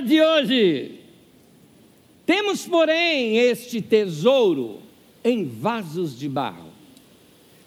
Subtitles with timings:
[0.00, 0.92] de hoje.
[2.24, 4.80] Temos, porém, este tesouro
[5.24, 6.68] em vasos de barro.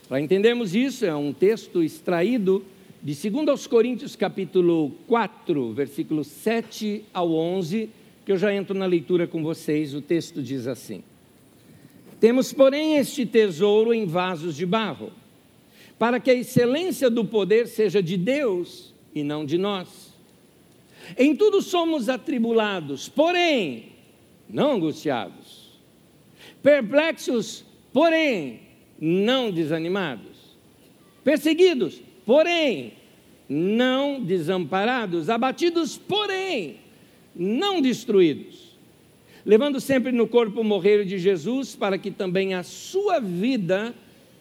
[0.07, 2.63] Para entendermos isso, é um texto extraído
[3.01, 7.89] de 2 Coríntios capítulo 4, versículos 7 ao 11,
[8.25, 11.03] que eu já entro na leitura com vocês, o texto diz assim:
[12.19, 15.11] Temos, porém, este tesouro em vasos de barro,
[15.97, 20.10] para que a excelência do poder seja de Deus e não de nós.
[21.17, 23.91] Em tudo somos atribulados, porém,
[24.49, 25.71] não angustiados,
[26.61, 28.59] perplexos, porém,
[28.99, 30.57] não desanimados,
[31.23, 32.93] perseguidos, porém,
[33.49, 36.77] não desamparados, abatidos, porém,
[37.35, 38.77] não destruídos,
[39.45, 43.93] levando sempre no corpo morrer de Jesus, para que também a sua vida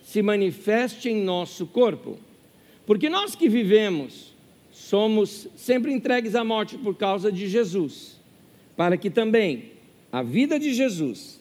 [0.02, 2.18] se manifeste em nosso corpo.
[2.86, 4.29] Porque nós que vivemos,
[4.90, 8.20] somos sempre entregues à morte por causa de Jesus,
[8.76, 9.70] para que também
[10.10, 11.40] a vida de Jesus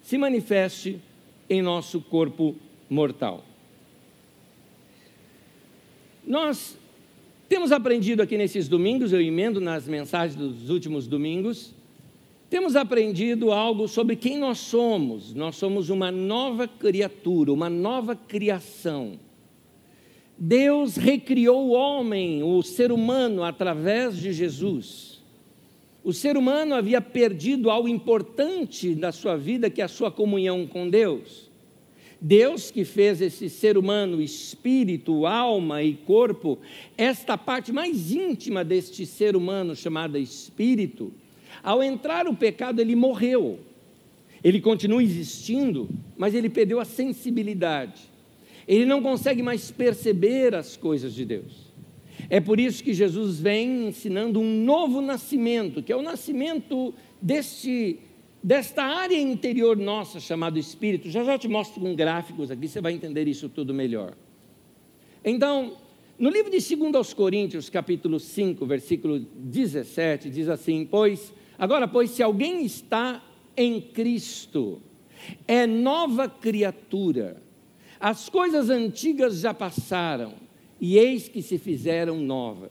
[0.00, 0.98] se manifeste
[1.50, 2.56] em nosso corpo
[2.88, 3.44] mortal.
[6.26, 6.78] Nós
[7.46, 11.74] temos aprendido aqui nesses domingos, eu emendo nas mensagens dos últimos domingos,
[12.48, 15.34] temos aprendido algo sobre quem nós somos.
[15.34, 19.18] Nós somos uma nova criatura, uma nova criação.
[20.42, 25.20] Deus recriou o homem, o ser humano, através de Jesus.
[26.02, 30.66] O ser humano havia perdido algo importante da sua vida, que é a sua comunhão
[30.66, 31.50] com Deus.
[32.18, 36.58] Deus que fez esse ser humano, espírito, alma e corpo,
[36.96, 41.12] esta parte mais íntima deste ser humano chamada espírito,
[41.62, 43.58] ao entrar o pecado, ele morreu.
[44.42, 48.09] Ele continua existindo, mas ele perdeu a sensibilidade.
[48.70, 51.72] Ele não consegue mais perceber as coisas de Deus.
[52.28, 57.98] É por isso que Jesus vem ensinando um novo nascimento, que é o nascimento deste
[58.42, 61.10] desta área interior nossa chamada espírito.
[61.10, 64.14] Já já te mostro com gráficos aqui, você vai entender isso tudo melhor.
[65.24, 65.76] Então,
[66.16, 72.10] no livro de 2 aos Coríntios, capítulo 5, versículo 17, diz assim: "Pois agora, pois
[72.10, 73.20] se alguém está
[73.56, 74.80] em Cristo,
[75.48, 77.49] é nova criatura.
[78.00, 80.32] As coisas antigas já passaram,
[80.80, 82.70] e eis que se fizeram novas."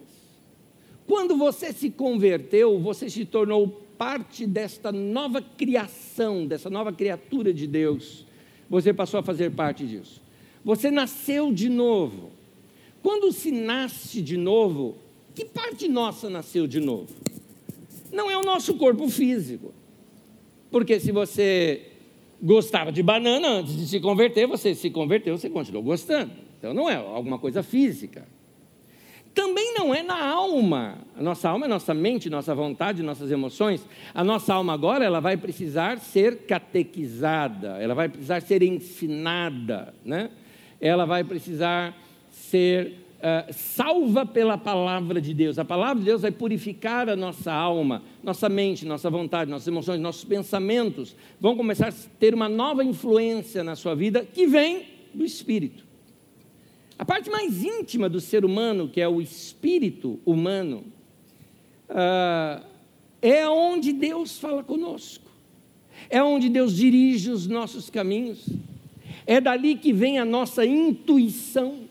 [1.06, 7.68] Quando você se converteu, você se tornou parte desta nova criação, dessa nova criatura de
[7.68, 8.26] Deus,
[8.70, 10.22] você passou a fazer parte disso.
[10.64, 12.32] Você nasceu de novo.
[13.02, 14.98] Quando se nasce de novo,
[15.34, 17.14] que parte nossa nasceu de novo?
[18.12, 19.74] Não é o nosso corpo físico.
[20.70, 21.89] Porque se você
[22.42, 26.32] gostava de banana antes de se converter, você se converteu, você continuou gostando.
[26.58, 28.26] Então não é alguma coisa física
[29.40, 30.98] também não é na alma.
[31.16, 33.88] A nossa alma é nossa mente, nossa vontade, nossas emoções.
[34.14, 40.30] A nossa alma agora ela vai precisar ser catequizada, ela vai precisar ser ensinada, né?
[40.82, 41.96] ela vai precisar
[42.30, 45.60] ser uh, salva pela palavra de Deus.
[45.60, 50.00] A palavra de Deus vai purificar a nossa alma, nossa mente, nossa vontade, nossas emoções,
[50.00, 51.16] nossos pensamentos.
[51.40, 55.84] Vão começar a ter uma nova influência na sua vida que vem do Espírito.
[56.98, 60.84] A parte mais íntima do ser humano, que é o espírito humano,
[61.90, 62.62] uh,
[63.22, 65.32] é onde Deus fala conosco,
[66.10, 68.50] é onde Deus dirige os nossos caminhos,
[69.26, 71.89] é dali que vem a nossa intuição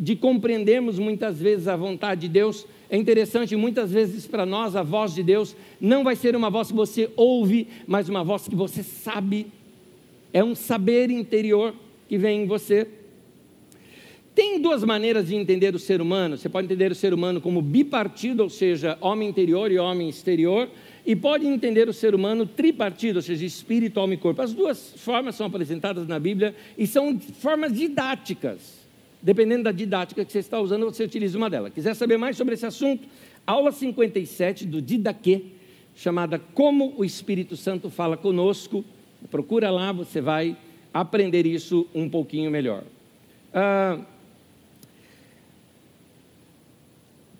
[0.00, 2.66] de compreendermos muitas vezes a vontade de Deus.
[2.88, 6.68] É interessante, muitas vezes para nós a voz de Deus não vai ser uma voz
[6.68, 9.46] que você ouve, mas uma voz que você sabe,
[10.32, 11.74] é um saber interior
[12.08, 12.88] que vem em você.
[14.34, 16.38] Tem duas maneiras de entender o ser humano.
[16.38, 20.68] Você pode entender o ser humano como bipartido, ou seja, homem interior e homem exterior,
[21.04, 24.40] e pode entender o ser humano tripartido, ou seja, espírito, alma e corpo.
[24.40, 28.79] As duas formas são apresentadas na Bíblia e são formas didáticas.
[29.22, 31.72] Dependendo da didática que você está usando, você utiliza uma delas.
[31.72, 33.06] Quiser saber mais sobre esse assunto,
[33.46, 35.44] aula 57 do Didaquê,
[35.94, 38.84] chamada Como o Espírito Santo Fala Conosco.
[39.30, 40.56] Procura lá, você vai
[40.92, 42.84] aprender isso um pouquinho melhor.
[43.52, 43.98] Ah,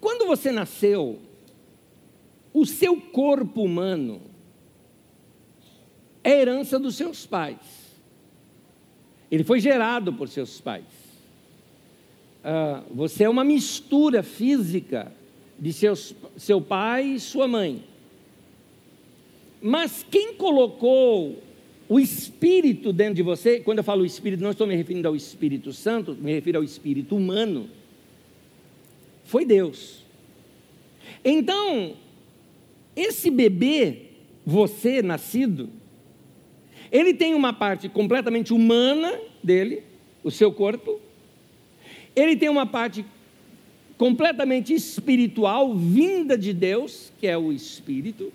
[0.01, 1.21] Quando você nasceu,
[2.55, 4.23] o seu corpo humano
[6.25, 7.59] é herança dos seus pais.
[9.31, 10.85] Ele foi gerado por seus pais.
[12.43, 15.13] Uh, você é uma mistura física
[15.59, 17.85] de seus, seu pai e sua mãe.
[19.61, 21.43] Mas quem colocou
[21.89, 25.73] o Espírito dentro de você, quando eu falo Espírito, não estou me referindo ao Espírito
[25.73, 27.69] Santo, me refiro ao Espírito humano
[29.31, 30.03] foi Deus.
[31.25, 31.95] Então,
[32.97, 34.07] esse bebê,
[34.45, 35.71] você nascido,
[36.91, 39.85] ele tem uma parte completamente humana dele,
[40.25, 41.01] o seu corpo,
[42.15, 43.05] ele tem uma parte
[43.97, 48.33] completamente espiritual, vinda de Deus, que é o espírito,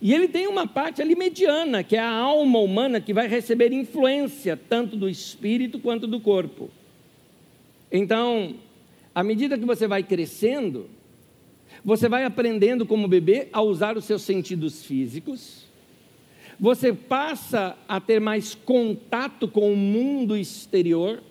[0.00, 3.72] e ele tem uma parte ali mediana, que é a alma humana, que vai receber
[3.72, 6.70] influência tanto do espírito quanto do corpo.
[7.90, 8.56] Então,
[9.14, 10.90] à medida que você vai crescendo,
[11.84, 15.66] você vai aprendendo como bebê a usar os seus sentidos físicos,
[16.58, 21.22] você passa a ter mais contato com o mundo exterior,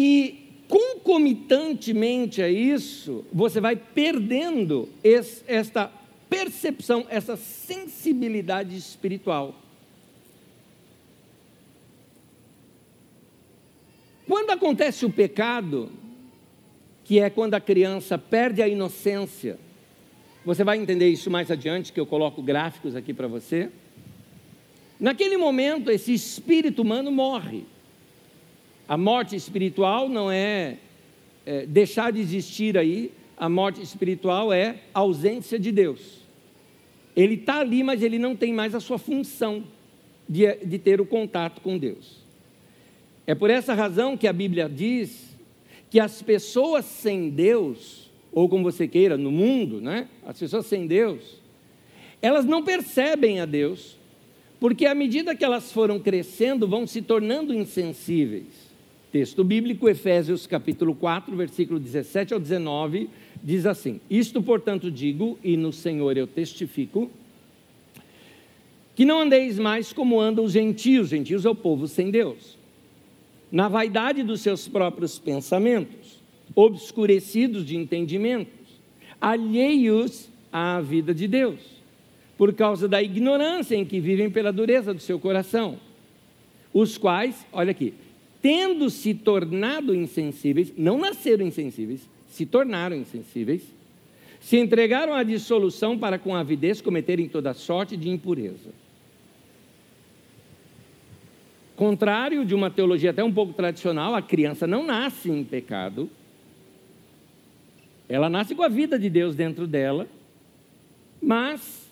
[0.00, 5.90] e concomitantemente a isso, você vai perdendo esse, esta
[6.30, 9.56] percepção, essa sensibilidade espiritual.
[14.24, 15.90] Quando acontece o pecado,
[17.02, 19.58] que é quando a criança perde a inocência,
[20.44, 23.68] você vai entender isso mais adiante, que eu coloco gráficos aqui para você.
[25.00, 27.64] Naquele momento, esse espírito humano morre.
[28.88, 30.78] A morte espiritual não é,
[31.44, 36.22] é deixar de existir aí, a morte espiritual é ausência de Deus.
[37.14, 39.62] Ele está ali, mas ele não tem mais a sua função
[40.26, 42.18] de, de ter o contato com Deus.
[43.26, 45.36] É por essa razão que a Bíblia diz
[45.90, 50.08] que as pessoas sem Deus, ou como você queira, no mundo, né?
[50.24, 51.38] as pessoas sem Deus,
[52.22, 53.98] elas não percebem a Deus,
[54.58, 58.67] porque à medida que elas foram crescendo, vão se tornando insensíveis.
[59.10, 63.08] Texto bíblico, Efésios capítulo 4, versículo 17 ao 19,
[63.42, 67.10] diz assim: Isto, portanto, digo, e no Senhor eu testifico,
[68.94, 72.58] que não andeis mais como andam os gentios, gentios é o povo sem Deus,
[73.50, 76.20] na vaidade dos seus próprios pensamentos,
[76.54, 78.52] obscurecidos de entendimentos,
[79.18, 81.60] alheios à vida de Deus,
[82.36, 85.78] por causa da ignorância em que vivem pela dureza do seu coração,
[86.74, 87.94] os quais, olha aqui,
[88.40, 93.62] tendo se tornado insensíveis, não nasceram insensíveis, se tornaram insensíveis,
[94.40, 98.70] se entregaram à dissolução para com avidez cometerem toda sorte de impureza.
[101.74, 106.08] Contrário de uma teologia até um pouco tradicional, a criança não nasce em pecado,
[108.08, 110.08] ela nasce com a vida de Deus dentro dela,
[111.20, 111.88] mas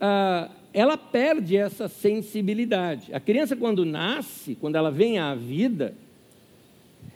[0.00, 3.12] ah, ela perde essa sensibilidade.
[3.12, 5.94] A criança, quando nasce, quando ela vem à vida,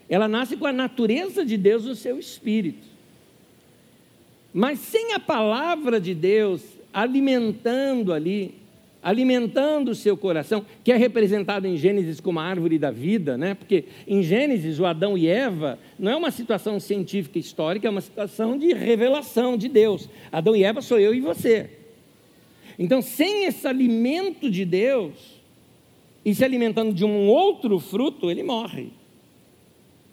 [0.08, 2.86] ela nasce com a natureza de Deus no seu espírito.
[4.52, 6.62] Mas sem a palavra de Deus
[6.92, 8.54] alimentando ali,
[9.02, 13.54] alimentando o seu coração, que é representado em Gênesis como a árvore da vida, né?
[13.54, 18.00] Porque em Gênesis o Adão e Eva não é uma situação científica histórica, é uma
[18.00, 20.08] situação de revelação de Deus.
[20.30, 21.73] Adão e Eva sou eu e você.
[22.78, 25.14] Então, sem esse alimento de Deus
[26.24, 28.88] e se alimentando de um outro fruto, ele morre.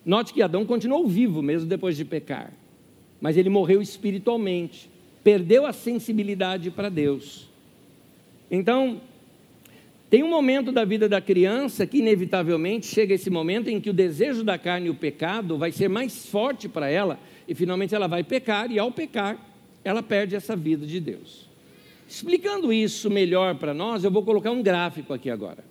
[0.06, 2.54] Note que Adão continuou vivo mesmo depois de pecar,
[3.20, 4.90] mas ele morreu espiritualmente,
[5.24, 7.50] perdeu a sensibilidade para Deus.
[8.50, 9.00] Então,
[10.10, 13.94] tem um momento da vida da criança que, inevitavelmente, chega esse momento em que o
[13.94, 18.08] desejo da carne e o pecado vai ser mais forte para ela, e finalmente ela
[18.08, 19.40] vai pecar, e ao pecar,
[19.86, 21.51] ela perde essa vida de Deus.
[22.12, 25.64] Explicando isso melhor para nós, eu vou colocar um gráfico aqui agora.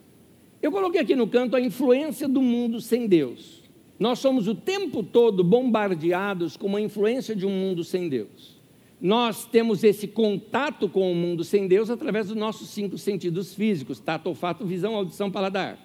[0.63, 3.63] Eu coloquei aqui no canto a influência do mundo sem Deus.
[3.99, 8.59] Nós somos o tempo todo bombardeados com uma influência de um mundo sem Deus.
[8.99, 14.01] Nós temos esse contato com o mundo sem Deus através dos nossos cinco sentidos físicos:
[14.01, 15.79] tato, olfato, visão, audição, paladar.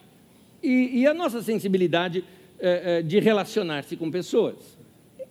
[0.64, 2.24] E, e a nossa sensibilidade
[2.58, 4.56] é, é, de relacionar-se com pessoas.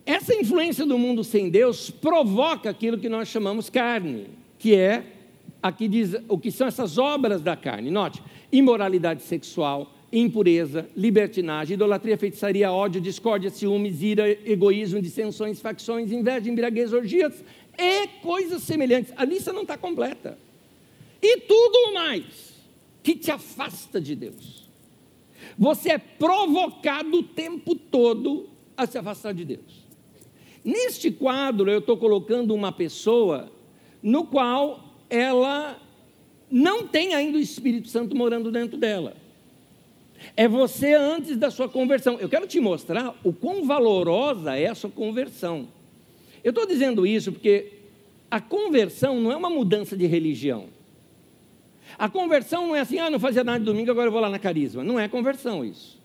[0.05, 4.27] Essa influência do mundo sem Deus provoca aquilo que nós chamamos carne,
[4.59, 5.13] que é,
[5.67, 7.89] aqui diz o que são essas obras da carne.
[7.89, 16.51] Note, imoralidade sexual, impureza, libertinagem, idolatria, feitiçaria, ódio, discórdia, ciúmes, ira, egoísmo, dissensões, facções, inveja,
[16.51, 17.43] embriaguez, orgias
[17.75, 19.11] e coisas semelhantes.
[19.17, 20.37] A lista não está completa.
[21.19, 22.53] E tudo mais
[23.01, 24.69] que te afasta de Deus.
[25.57, 29.83] Você é provocado o tempo todo a se afastar de Deus.
[30.63, 33.51] Neste quadro, eu estou colocando uma pessoa
[34.03, 35.79] no qual ela
[36.49, 39.15] não tem ainda o Espírito Santo morando dentro dela.
[40.35, 42.17] É você antes da sua conversão.
[42.19, 45.67] Eu quero te mostrar o quão valorosa é a sua conversão.
[46.43, 47.73] Eu estou dizendo isso porque
[48.29, 50.67] a conversão não é uma mudança de religião.
[51.97, 54.29] A conversão não é assim, ah, não fazia nada de domingo, agora eu vou lá
[54.29, 54.83] na carisma.
[54.83, 55.99] Não é conversão isso.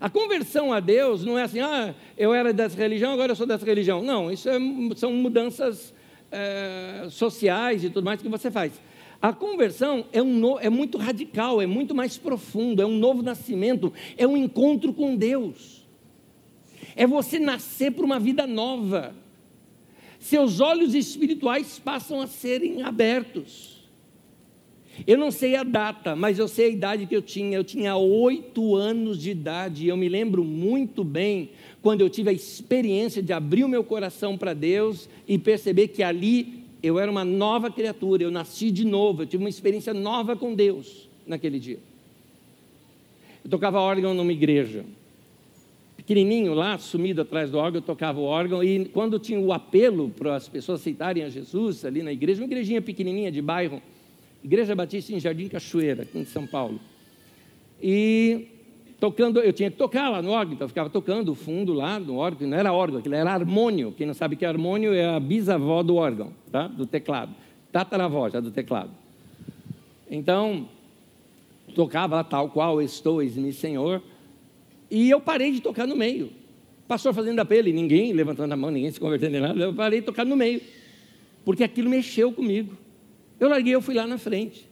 [0.00, 3.46] A conversão a Deus não é assim, ah, eu era dessa religião, agora eu sou
[3.46, 4.02] dessa religião.
[4.02, 4.58] Não, isso é,
[4.96, 5.92] são mudanças
[6.30, 8.72] é, sociais e tudo mais que você faz.
[9.20, 13.22] A conversão é, um no, é muito radical, é muito mais profundo, é um novo
[13.22, 15.84] nascimento, é um encontro com Deus.
[16.94, 19.14] É você nascer para uma vida nova.
[20.20, 23.78] Seus olhos espirituais passam a serem abertos.
[25.06, 27.56] Eu não sei a data, mas eu sei a idade que eu tinha.
[27.56, 29.84] Eu tinha oito anos de idade.
[29.84, 31.50] E eu me lembro muito bem
[31.82, 36.02] quando eu tive a experiência de abrir o meu coração para Deus e perceber que
[36.02, 38.22] ali eu era uma nova criatura.
[38.22, 39.22] Eu nasci de novo.
[39.22, 41.78] Eu tive uma experiência nova com Deus naquele dia.
[43.44, 44.84] Eu tocava órgão numa igreja.
[45.96, 48.62] Pequenininho lá, sumido atrás do órgão, eu tocava o órgão.
[48.64, 52.46] E quando tinha o apelo para as pessoas aceitarem a Jesus ali na igreja, uma
[52.46, 53.82] igrejinha pequenininha de bairro
[54.42, 56.80] Igreja Batista em Jardim Cachoeira, aqui em São Paulo.
[57.82, 58.46] E
[59.00, 61.98] tocando, eu tinha que tocar lá no órgão, então eu ficava tocando o fundo lá
[61.98, 63.92] no órgão, não era órgão, aquilo era harmônio.
[63.92, 66.66] Quem não sabe que é harmônio é a bisavó do órgão, tá?
[66.66, 67.34] do teclado.
[67.70, 68.90] Tataravó já do teclado.
[70.10, 70.68] Então,
[71.74, 74.02] tocava tal qual estou, eis-me Senhor,
[74.90, 76.30] e eu parei de tocar no meio.
[76.88, 80.00] Pastor fazendo apelo, e ninguém levantando a mão, ninguém se convertendo em nada, eu parei
[80.00, 80.60] de tocar no meio,
[81.44, 82.76] porque aquilo mexeu comigo.
[83.38, 84.67] Eu larguei, eu fui lá na frente.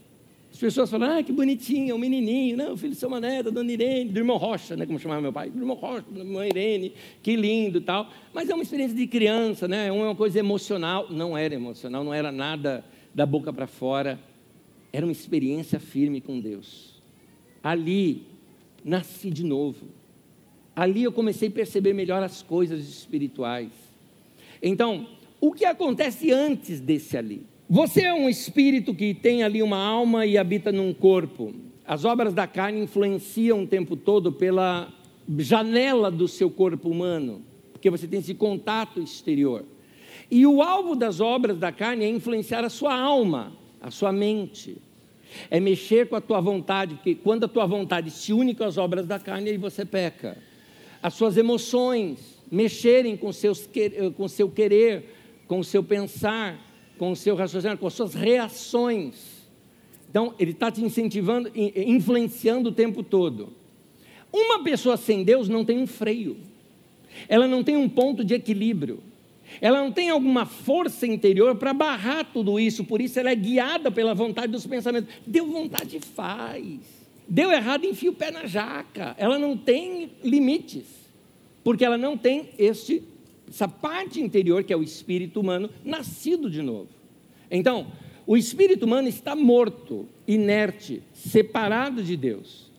[0.56, 3.50] As pessoas falam, ah, que bonitinho, é um menininho, não, filho de seu Mané, da
[3.50, 6.46] dona Irene, do irmão Rocha, né, como chamava meu pai, do irmão Rocha, da irmã
[6.46, 8.10] Irene, que lindo tal.
[8.32, 11.08] Mas é uma experiência de criança, né, é uma coisa emocional.
[11.10, 12.82] Não era emocional, não era nada
[13.14, 14.18] da boca para fora,
[14.94, 17.02] era uma experiência firme com Deus.
[17.62, 18.22] Ali,
[18.82, 19.88] nasci de novo.
[20.74, 23.72] Ali eu comecei a perceber melhor as coisas espirituais.
[24.62, 25.06] Então,
[25.38, 27.44] o que acontece antes desse ali?
[27.68, 31.52] Você é um espírito que tem ali uma alma e habita num corpo.
[31.84, 34.88] As obras da carne influenciam o tempo todo pela
[35.38, 37.42] janela do seu corpo humano,
[37.72, 39.64] porque você tem esse contato exterior.
[40.30, 44.76] E o alvo das obras da carne é influenciar a sua alma, a sua mente.
[45.50, 48.78] É mexer com a tua vontade, porque quando a tua vontade se une com as
[48.78, 50.38] obras da carne, aí você peca.
[51.02, 53.68] As suas emoções mexerem com, seus,
[54.16, 55.16] com o seu querer,
[55.48, 56.65] com o seu pensar,
[56.98, 59.14] com o seu raciocínio, com as suas reações.
[60.08, 63.52] Então, ele está te incentivando, influenciando o tempo todo.
[64.32, 66.36] Uma pessoa sem Deus não tem um freio,
[67.28, 69.00] ela não tem um ponto de equilíbrio,
[69.60, 73.90] ela não tem alguma força interior para barrar tudo isso, por isso ela é guiada
[73.90, 75.14] pela vontade dos pensamentos.
[75.26, 76.80] Deu vontade, faz.
[77.28, 79.14] Deu errado, enfia o pé na jaca.
[79.18, 80.86] Ela não tem limites,
[81.64, 83.02] porque ela não tem este
[83.48, 86.88] essa parte interior que é o espírito humano nascido de novo.
[87.50, 87.86] Então,
[88.26, 92.70] o espírito humano está morto, inerte, separado de Deus.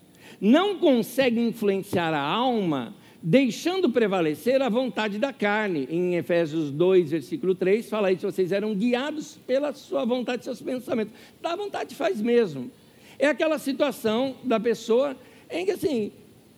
[0.41, 2.93] Não consegue influenciar a alma,
[3.23, 5.87] deixando prevalecer a vontade da carne.
[5.89, 11.13] Em Efésios 2, versículo 3, fala isso: vocês eram guiados pela sua vontade, seus pensamentos.
[11.41, 12.69] Da vontade faz mesmo.
[13.17, 15.15] É aquela situação da pessoa
[15.49, 16.11] em que assim,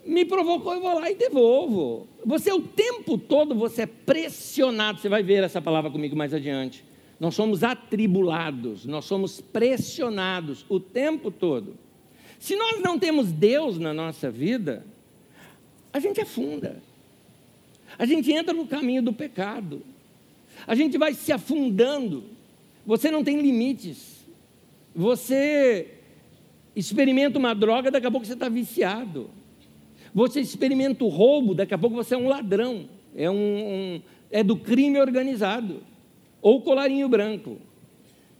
[0.10, 2.08] me provocou, eu vou lá e devolvo.
[2.26, 5.00] Você o tempo todo você é pressionado.
[5.00, 6.84] Você vai ver essa palavra comigo mais adiante.
[7.20, 11.78] Nós somos atribulados, nós somos pressionados o tempo todo.
[12.40, 14.84] Se nós não temos Deus na nossa vida,
[15.94, 16.82] a gente afunda.
[17.98, 19.84] A gente entra no caminho do pecado.
[20.66, 22.24] A gente vai se afundando.
[22.84, 24.26] Você não tem limites.
[24.96, 26.00] Você
[26.76, 29.30] experimenta uma droga, daqui a pouco você está viciado.
[30.14, 34.02] Você experimenta o roubo, daqui a pouco você é um ladrão, é, um, um
[34.32, 35.84] é do crime organizado,
[36.42, 37.58] ou colarinho branco.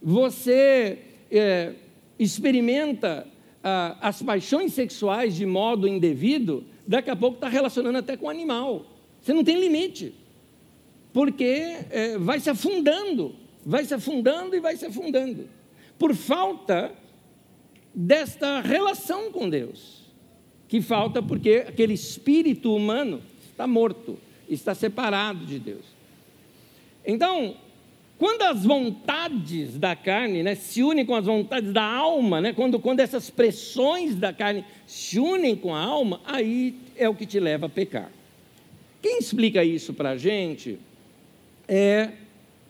[0.02, 0.98] Você
[1.30, 1.74] é,
[2.18, 3.26] experimenta
[3.62, 8.86] ah, as paixões sexuais de modo indevido, daqui a pouco está relacionando até com animal.
[9.20, 10.14] Você não tem limite,
[11.12, 13.34] porque é, vai se afundando,
[13.64, 15.48] vai se afundando e vai se afundando,
[15.98, 16.92] por falta
[17.94, 19.99] desta relação com Deus
[20.70, 24.16] que falta porque aquele espírito humano está morto,
[24.48, 25.84] está separado de Deus.
[27.04, 27.56] Então,
[28.16, 32.78] quando as vontades da carne né, se unem com as vontades da alma, né, quando,
[32.78, 37.40] quando essas pressões da carne se unem com a alma, aí é o que te
[37.40, 38.12] leva a pecar.
[39.02, 40.78] Quem explica isso para a gente
[41.66, 42.10] é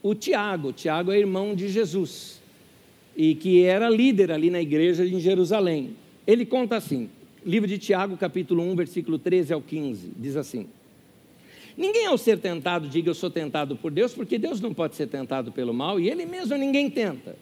[0.02, 0.68] o Tiago.
[0.68, 2.40] O Tiago é irmão de Jesus
[3.14, 5.96] e que era líder ali na igreja em Jerusalém.
[6.26, 7.10] Ele conta assim:
[7.44, 10.66] Livro de Tiago, capítulo 1, versículo 13 ao 15, diz assim:
[11.76, 15.06] Ninguém ao ser tentado diga eu sou tentado por Deus, porque Deus não pode ser
[15.06, 17.36] tentado pelo mal e ele mesmo ninguém tenta.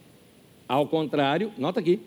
[0.69, 1.99] Ao contrário, nota aqui,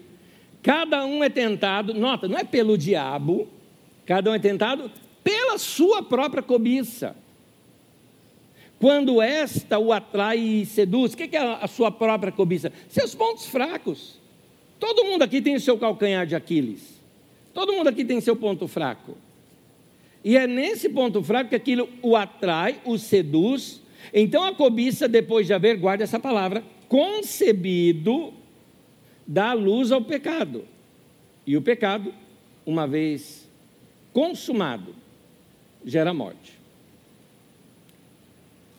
[0.63, 3.49] cada um é tentado, nota, não é pelo diabo,
[4.05, 4.89] cada um é tentado
[5.23, 7.15] pela sua própria cobiça.
[8.79, 11.13] quando esta o atrai e seduz.
[11.13, 12.71] O que é a sua própria cobiça?
[12.87, 14.19] Seus pontos fracos.
[14.79, 17.00] Todo mundo aqui tem o seu calcanhar de Aquiles.
[17.53, 19.17] Todo mundo aqui tem seu ponto fraco.
[20.23, 23.81] E é nesse ponto fraco que aquilo o atrai, o seduz.
[24.13, 28.33] Então a cobiça, depois de haver, guarda essa palavra, concebido,
[29.25, 30.65] dá luz ao pecado.
[31.45, 32.13] E o pecado,
[32.65, 33.49] uma vez
[34.13, 34.93] consumado,
[35.85, 36.59] gera morte.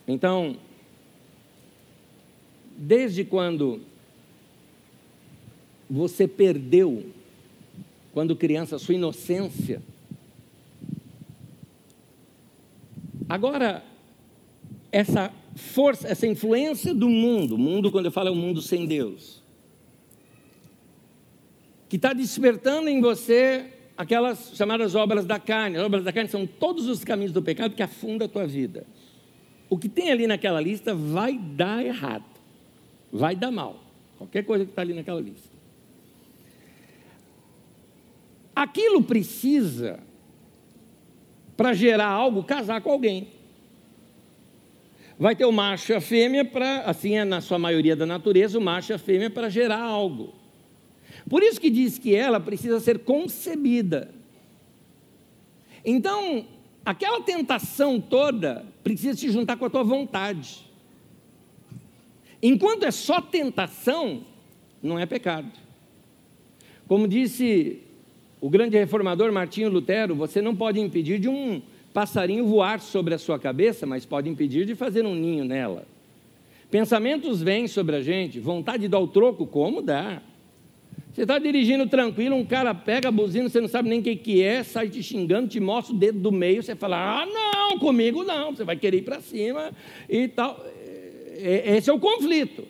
[0.07, 0.57] Então,
[2.77, 3.81] desde quando
[5.89, 7.05] você perdeu,
[8.13, 9.81] quando criança, sua inocência,
[13.27, 13.83] agora,
[14.91, 19.41] essa força, essa influência do mundo, mundo, quando eu falo é o mundo sem Deus,
[21.89, 25.77] que está despertando em você aquelas chamadas obras da carne.
[25.77, 28.85] As obras da carne são todos os caminhos do pecado que afundam a tua vida.
[29.69, 32.25] O que tem ali naquela lista vai dar errado,
[33.11, 33.83] vai dar mal.
[34.17, 35.52] Qualquer coisa que está ali naquela lista.
[38.55, 39.99] Aquilo precisa,
[41.57, 43.27] para gerar algo, casar com alguém.
[45.17, 48.57] Vai ter o macho e a fêmea para, assim é na sua maioria da natureza,
[48.57, 50.33] o macho e a fêmea para gerar algo.
[51.29, 54.09] Por isso que diz que ela precisa ser concebida.
[55.85, 56.45] Então,
[56.85, 60.65] aquela tentação toda precisa se juntar com a tua vontade.
[62.41, 64.25] Enquanto é só tentação,
[64.81, 65.51] não é pecado.
[66.87, 67.82] Como disse
[68.43, 71.61] o grande reformador Martinho Lutero, você não pode impedir de um
[71.93, 75.87] passarinho voar sobre a sua cabeça, mas pode impedir de fazer um ninho nela.
[76.69, 80.21] Pensamentos vêm sobre a gente, vontade de dar o troco, como dá.
[81.13, 84.13] Você está dirigindo tranquilo, um cara pega a buzina, você não sabe nem o que,
[84.13, 87.79] que é, sai te xingando, te mostra o dedo do meio, você fala, ah, não,
[87.79, 89.71] comigo não, você vai querer ir para cima
[90.09, 90.61] e tal.
[91.37, 92.65] É, é, esse é o conflito.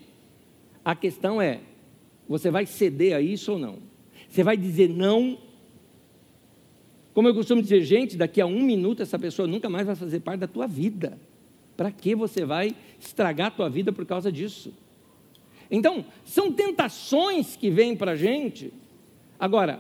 [0.86, 1.62] A questão é,
[2.30, 3.80] você vai ceder a isso ou não?
[4.30, 5.39] Você vai dizer não?
[7.13, 10.19] Como eu costumo dizer, gente, daqui a um minuto essa pessoa nunca mais vai fazer
[10.19, 11.17] parte da tua vida.
[11.78, 14.73] Para que você vai estragar a tua vida por causa disso?
[15.69, 18.73] Então, são tentações que vêm para a gente.
[19.39, 19.80] Agora,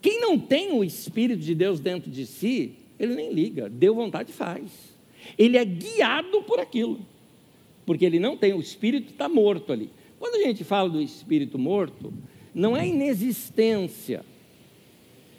[0.00, 4.32] quem não tem o Espírito de Deus dentro de si, ele nem liga, deu vontade
[4.32, 4.96] faz.
[5.36, 7.00] Ele é guiado por aquilo,
[7.84, 9.90] porque ele não tem, o Espírito está morto ali.
[10.18, 12.12] Quando a gente fala do Espírito morto,
[12.54, 14.24] não é inexistência.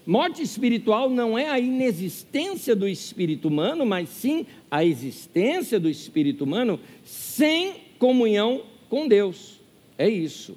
[0.08, 6.46] Morte espiritual não é a inexistência do espírito humano, mas sim a existência do espírito
[6.46, 9.60] humano sem comunhão com Deus.
[9.98, 10.56] É isso.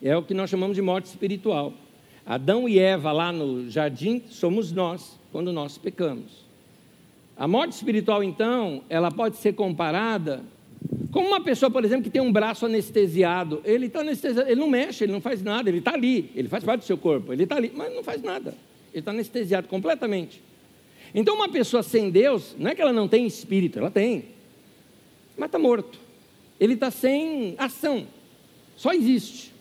[0.00, 1.72] É o que nós chamamos de morte espiritual.
[2.24, 6.46] Adão e Eva lá no jardim somos nós, quando nós pecamos.
[7.36, 10.44] A morte espiritual, então, ela pode ser comparada
[11.10, 13.62] com uma pessoa, por exemplo, que tem um braço anestesiado.
[13.64, 16.62] Ele está anestesiado, ele não mexe, ele não faz nada, ele está ali, ele faz
[16.62, 18.54] parte do seu corpo, ele está ali, mas não faz nada.
[18.92, 20.42] Ele está anestesiado completamente.
[21.14, 24.26] Então, uma pessoa sem Deus, não é que ela não tem espírito, ela tem,
[25.36, 25.98] mas está morto.
[26.60, 28.06] Ele está sem ação.
[28.76, 29.52] Só existe.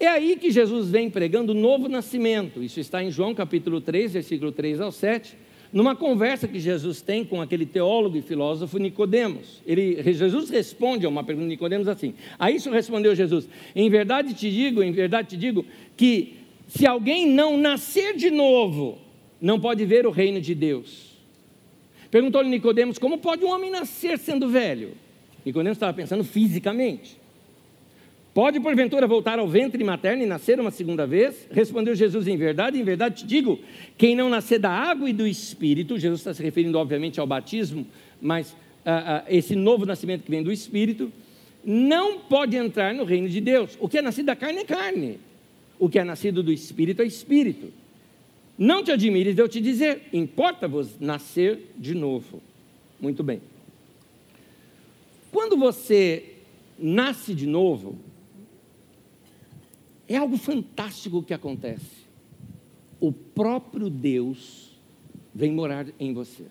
[0.00, 2.62] É aí que Jesus vem pregando o novo nascimento.
[2.62, 5.36] Isso está em João capítulo 3, versículo 3 ao 7,
[5.72, 9.62] numa conversa que Jesus tem com aquele teólogo e filósofo Nicodemos.
[9.66, 14.34] Ele, Jesus responde a uma pergunta de Nicodemos assim: A isso respondeu Jesus: Em verdade
[14.34, 15.64] te digo, em verdade te digo,
[15.96, 16.34] que
[16.68, 18.98] se alguém não nascer de novo,
[19.40, 21.16] não pode ver o reino de Deus.
[22.10, 24.92] Perguntou-lhe Nicodemos: Como pode um homem nascer sendo velho?
[25.44, 27.21] Nicodemos estava pensando fisicamente.
[28.34, 31.46] Pode porventura voltar ao ventre materno e nascer uma segunda vez?
[31.50, 33.58] Respondeu Jesus: Em verdade, em verdade te digo:
[33.98, 37.86] quem não nascer da água e do espírito, Jesus está se referindo obviamente ao batismo,
[38.20, 41.12] mas ah, ah, esse novo nascimento que vem do espírito,
[41.62, 43.76] não pode entrar no reino de Deus.
[43.78, 45.20] O que é nascido da carne é carne,
[45.78, 47.70] o que é nascido do espírito é espírito.
[48.56, 52.42] Não te admires de eu te dizer: importa-vos nascer de novo.
[52.98, 53.42] Muito bem.
[55.30, 56.30] Quando você
[56.78, 57.98] nasce de novo,
[60.14, 62.02] é algo fantástico que acontece.
[63.00, 64.70] O próprio Deus
[65.34, 66.44] vem morar em você.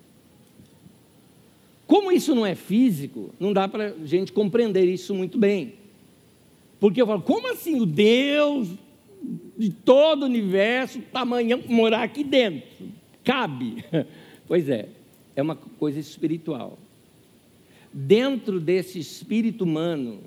[1.85, 5.73] Como isso não é físico, não dá para a gente compreender isso muito bem.
[6.79, 8.69] Porque eu falo, como assim o Deus
[9.57, 12.87] de todo o universo, tamanho, morar aqui dentro?
[13.23, 13.85] Cabe.
[14.47, 14.89] Pois é,
[15.33, 16.77] é uma coisa espiritual.
[17.93, 20.19] Dentro desse espírito humano,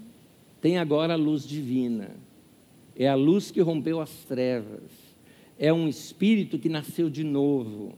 [0.62, 2.23] tem agora a luz divina
[2.96, 4.82] é a luz que rompeu as trevas,
[5.58, 7.94] é um espírito que nasceu de novo.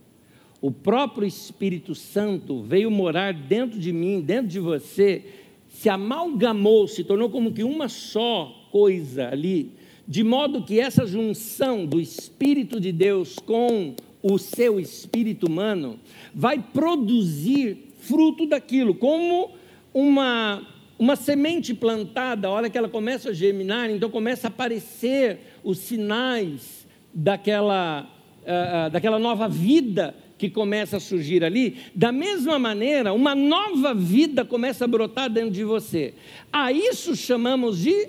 [0.61, 5.23] o próprio Espírito Santo veio morar dentro de mim, dentro de você,
[5.69, 9.73] se amalgamou, se tornou como que uma só coisa ali,
[10.09, 16.01] de modo que essa junção do Espírito de Deus com o seu espírito humano
[16.35, 19.53] vai produzir fruto daquilo, como
[19.93, 20.67] uma,
[20.99, 25.79] uma semente plantada, a hora que ela começa a germinar, então começa a aparecer os
[25.79, 28.09] sinais daquela,
[28.43, 34.45] uh, daquela nova vida que começa a surgir ali, da mesma maneira, uma nova vida
[34.45, 36.15] começa a brotar dentro de você.
[36.53, 38.09] A isso chamamos de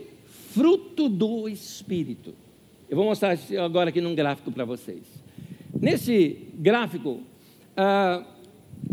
[0.54, 2.34] fruto do Espírito.
[2.90, 5.04] Eu vou mostrar agora aqui num gráfico para vocês.
[5.80, 7.22] Nesse gráfico,
[7.78, 8.26] uh,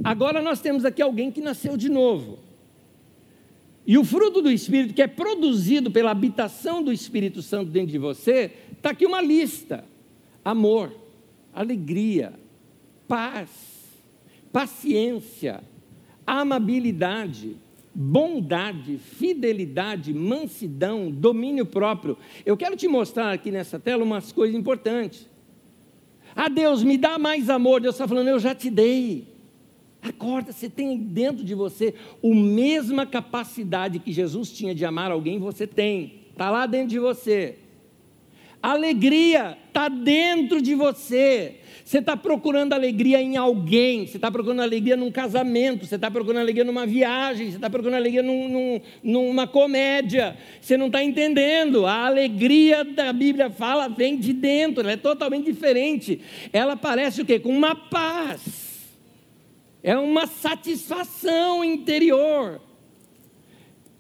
[0.03, 2.44] agora nós temos aqui alguém que nasceu de novo.
[3.87, 7.99] E o fruto do Espírito, que é produzido pela habitação do Espírito Santo dentro de
[7.99, 9.85] você, está aqui uma lista:
[10.45, 10.93] amor,
[11.53, 12.33] alegria,
[13.07, 13.51] paz,
[14.51, 15.63] paciência,
[16.27, 17.57] amabilidade,
[17.95, 22.17] bondade, fidelidade, mansidão, domínio próprio.
[22.47, 25.29] Eu quero te mostrar aqui nessa tela umas coisas importantes.
[26.35, 27.81] Ah, Deus, me dá mais amor.
[27.81, 29.34] Deus está falando, eu já te dei.
[30.05, 35.39] Acorda, você tem dentro de você a mesma capacidade que Jesus tinha de amar alguém,
[35.39, 36.21] você tem.
[36.31, 37.57] Está lá dentro de você.
[38.63, 41.57] Alegria está dentro de você.
[41.83, 46.41] Você está procurando alegria em alguém, você está procurando alegria num casamento, você está procurando
[46.41, 50.37] alegria numa viagem, você está procurando alegria num, num, numa comédia.
[50.61, 51.87] Você não está entendendo.
[51.87, 56.21] A alegria da Bíblia fala vem de dentro, ela é totalmente diferente.
[56.53, 57.39] Ela parece o quê?
[57.39, 58.64] Com uma paz
[59.85, 62.59] é uma satisfação interior,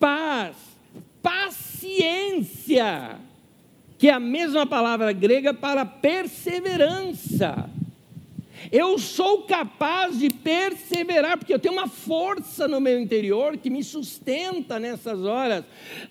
[0.00, 0.56] paz,
[1.22, 3.18] paciência,
[3.98, 7.68] que é a mesma palavra grega para perseverança.
[8.76, 13.84] Eu sou capaz de perseverar, porque eu tenho uma força no meu interior que me
[13.84, 15.64] sustenta nessas horas.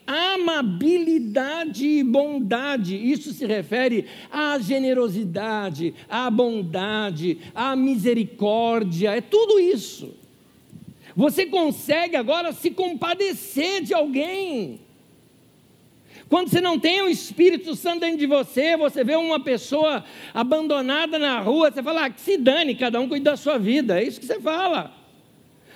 [0.08, 10.16] Amabilidade e bondade, isso se refere à generosidade, à bondade, à misericórdia, é tudo isso.
[11.18, 14.80] Você consegue agora se compadecer de alguém.
[16.30, 21.20] Quando você não tem o Espírito Santo dentro de você, você vê uma pessoa abandonada
[21.20, 24.00] na rua, você fala, ah, que se dane, cada um cuida da sua vida.
[24.00, 25.04] É isso que você fala.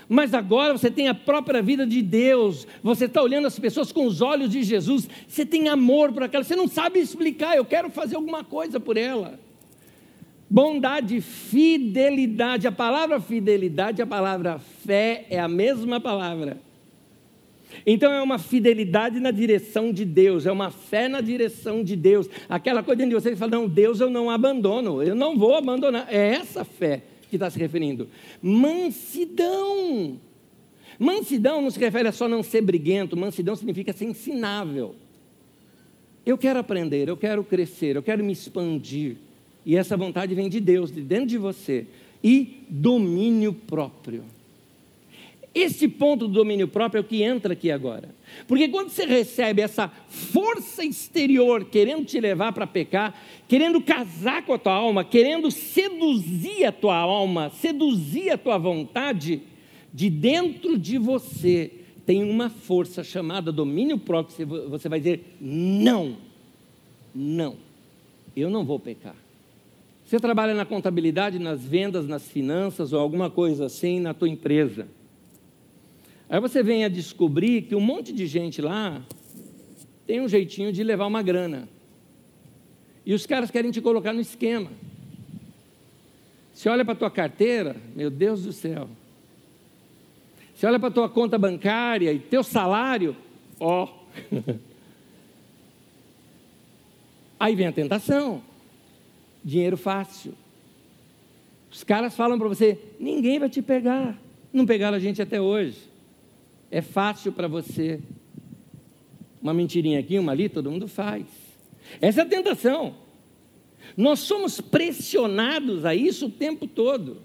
[0.10, 4.05] Mas agora você tem a própria vida de Deus, você está olhando as pessoas com
[4.05, 7.89] os olhos de Jesus, você tem amor por aquela, você não sabe explicar, eu quero
[7.89, 9.38] fazer alguma coisa por ela.
[10.49, 16.57] Bondade, fidelidade, a palavra fidelidade, a palavra fé é a mesma palavra.
[17.86, 22.30] Então é uma fidelidade na direção de Deus, é uma fé na direção de Deus.
[22.50, 26.08] Aquela coisa de você que fala, não, Deus eu não abandono, eu não vou abandonar.
[26.10, 28.08] É essa fé que está se referindo.
[28.42, 30.20] Mansidão.
[31.00, 34.96] Mansidão não se refere a só não ser briguento, mansidão significa ser ensinável.
[36.26, 39.18] Eu quero aprender, eu quero crescer, eu quero me expandir.
[39.66, 41.86] E essa vontade vem de Deus, de dentro de você.
[42.24, 44.24] E domínio próprio.
[45.60, 48.13] Esse ponto do domínio próprio é o que entra aqui agora.
[48.48, 54.54] Porque quando você recebe essa força exterior querendo te levar para pecar, querendo casar com
[54.54, 59.41] a tua alma, querendo seduzir a tua alma, seduzir a tua vontade,
[59.91, 61.72] de dentro de você
[62.06, 66.17] tem uma força chamada domínio próprio, você vai dizer: não,
[67.15, 67.56] não,
[68.36, 69.15] eu não vou pecar.
[70.06, 74.88] Você trabalha na contabilidade, nas vendas, nas finanças ou alguma coisa assim na tua empresa.
[76.30, 79.02] Aí você vem a descobrir que um monte de gente lá
[80.06, 81.70] tem um jeitinho de levar uma grana.
[83.06, 84.70] E os caras querem te colocar no esquema.
[86.54, 88.90] Você olha para a tua carteira, meu Deus do céu.
[90.54, 93.16] Você olha para a tua conta bancária e teu salário,
[93.60, 93.88] ó.
[97.40, 98.42] Aí vem a tentação.
[99.44, 100.34] Dinheiro fácil.
[101.72, 104.20] Os caras falam para você: ninguém vai te pegar.
[104.52, 105.78] Não pegaram a gente até hoje.
[106.69, 107.99] É fácil para você.
[109.41, 111.25] Uma mentirinha aqui, uma ali, todo mundo faz.
[112.01, 112.95] Essa é a tentação.
[113.95, 117.17] Nós somos pressionados a isso o tempo todo.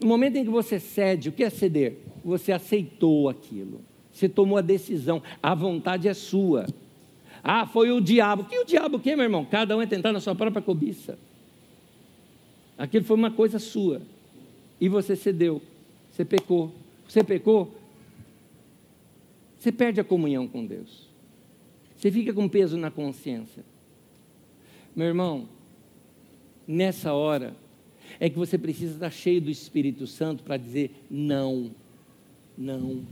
[0.00, 1.98] No momento em que você cede, o que é ceder?
[2.24, 3.80] Você aceitou aquilo.
[4.12, 5.22] Você tomou a decisão.
[5.42, 6.66] A vontade é sua.
[7.42, 8.44] Ah, foi o diabo.
[8.44, 9.44] Que o diabo o quê, meu irmão?
[9.44, 11.18] Cada um é tentar na sua própria cobiça.
[12.76, 14.02] Aquilo foi uma coisa sua.
[14.80, 15.62] E você cedeu.
[16.10, 16.72] Você pecou.
[17.14, 17.72] Você pecou?
[19.56, 21.08] Você perde a comunhão com Deus.
[21.96, 23.64] Você fica com peso na consciência.
[24.96, 25.48] Meu irmão,
[26.66, 27.54] nessa hora,
[28.18, 31.70] é que você precisa estar cheio do Espírito Santo para dizer não,
[32.58, 33.04] não.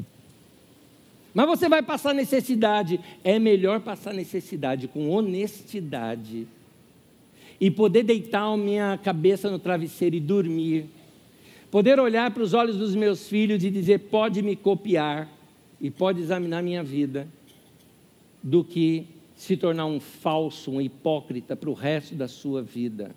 [1.33, 6.49] Mas você vai passar necessidade, é melhor passar necessidade com honestidade
[7.61, 10.87] e poder deitar a minha cabeça no travesseiro e dormir.
[11.73, 15.27] Poder olhar para os olhos dos meus filhos e dizer: pode me copiar
[15.81, 17.27] e pode examinar minha vida,
[18.43, 23.17] do que se tornar um falso, um hipócrita para o resto da sua vida.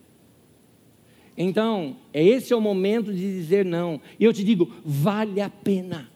[1.38, 4.00] Então, é esse é o momento de dizer não.
[4.18, 6.10] E eu te digo, vale a pena.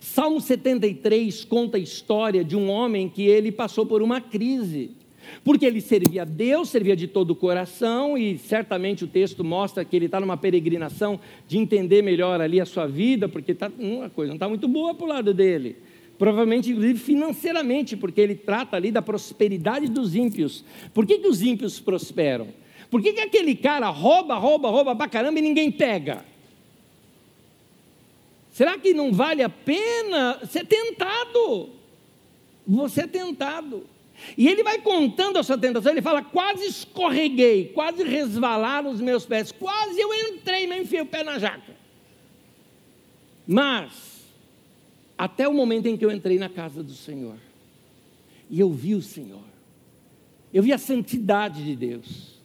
[0.00, 4.90] Salmo 73 conta a história de um homem que ele passou por uma crise.
[5.44, 9.84] Porque ele servia a Deus, servia de todo o coração, e certamente o texto mostra
[9.84, 14.10] que ele está numa peregrinação de entender melhor ali a sua vida, porque tá, uma
[14.10, 15.76] coisa não está muito boa para o lado dele.
[16.18, 20.64] Provavelmente, inclusive, financeiramente, porque ele trata ali da prosperidade dos ímpios.
[20.92, 22.48] Por que, que os ímpios prosperam?
[22.90, 26.24] Por que, que aquele cara rouba, rouba, rouba pra caramba e ninguém pega?
[28.52, 31.70] Será que não vale a pena ser tentado?
[32.66, 33.84] Você é tentado.
[34.36, 39.24] E ele vai contando a sua tentação, ele fala: quase escorreguei, quase resvalaram os meus
[39.26, 41.74] pés, quase eu entrei, me enfiei o pé na jaca.
[43.46, 44.24] Mas,
[45.16, 47.36] até o momento em que eu entrei na casa do Senhor,
[48.48, 49.44] e eu vi o Senhor,
[50.52, 52.40] eu vi a santidade de Deus,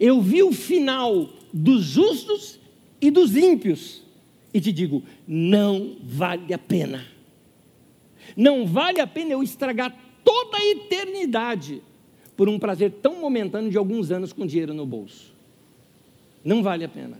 [0.00, 2.58] eu vi o final dos justos
[3.00, 4.02] e dos ímpios,
[4.52, 7.06] e te digo: não vale a pena.
[8.36, 9.94] Não vale a pena eu estragar
[10.24, 11.82] toda a eternidade
[12.36, 15.32] por um prazer tão momentâneo de alguns anos com dinheiro no bolso.
[16.44, 17.18] Não vale a pena.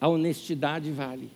[0.00, 1.30] A honestidade vale.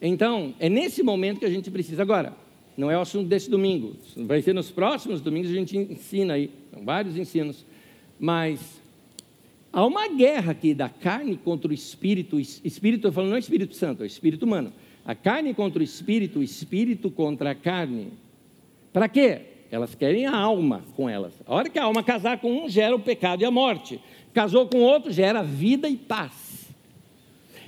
[0.00, 2.02] Então, é nesse momento que a gente precisa.
[2.02, 2.34] Agora,
[2.76, 3.96] não é o assunto desse domingo.
[4.16, 6.50] Vai ser nos próximos domingos a gente ensina aí.
[6.72, 7.64] São vários ensinos.
[8.20, 8.80] Mas
[9.72, 12.38] há uma guerra aqui da carne contra o espírito.
[12.38, 14.72] Espírito, eu falo não é Espírito Santo, é Espírito humano.
[15.04, 18.12] A carne contra o espírito, o espírito contra a carne.
[18.92, 19.40] Para quê?
[19.70, 21.34] Elas querem a alma com elas.
[21.46, 24.00] A hora que a alma casar com um, gera o pecado e a morte.
[24.32, 26.68] Casou com outro, gera vida e paz.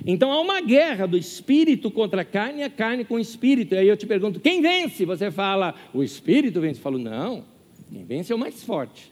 [0.05, 3.75] Então há uma guerra do espírito contra a carne e a carne com o espírito.
[3.75, 5.05] E aí eu te pergunto: quem vence?
[5.05, 6.79] Você fala, o espírito vence.
[6.79, 7.43] Eu falo, não,
[7.91, 9.11] quem vence é o mais forte.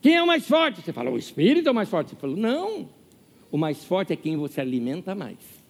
[0.00, 0.82] Quem é o mais forte?
[0.82, 2.10] Você fala, o espírito é o mais forte.
[2.10, 2.88] Você fala, não,
[3.52, 5.61] o mais forte é quem você alimenta mais.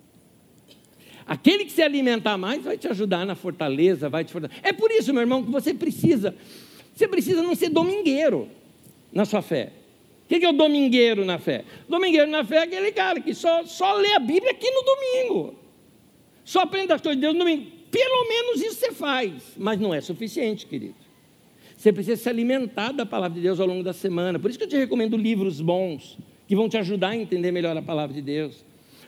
[1.26, 4.62] Aquele que se alimentar mais vai te ajudar na fortaleza, vai te fortalecer.
[4.64, 6.34] É por isso, meu irmão, que você precisa,
[6.94, 8.48] você precisa não ser domingueiro
[9.12, 9.72] na sua fé.
[10.24, 11.64] O que é o domingueiro na fé?
[11.88, 15.54] Domingueiro na fé é aquele cara que só, só lê a Bíblia aqui no domingo.
[16.44, 17.70] Só aprende as coisas de Deus no domingo.
[17.90, 20.94] Pelo menos isso você faz, mas não é suficiente, querido.
[21.76, 24.38] Você precisa se alimentar da palavra de Deus ao longo da semana.
[24.38, 26.16] Por isso que eu te recomendo livros bons,
[26.48, 28.64] que vão te ajudar a entender melhor a palavra de Deus.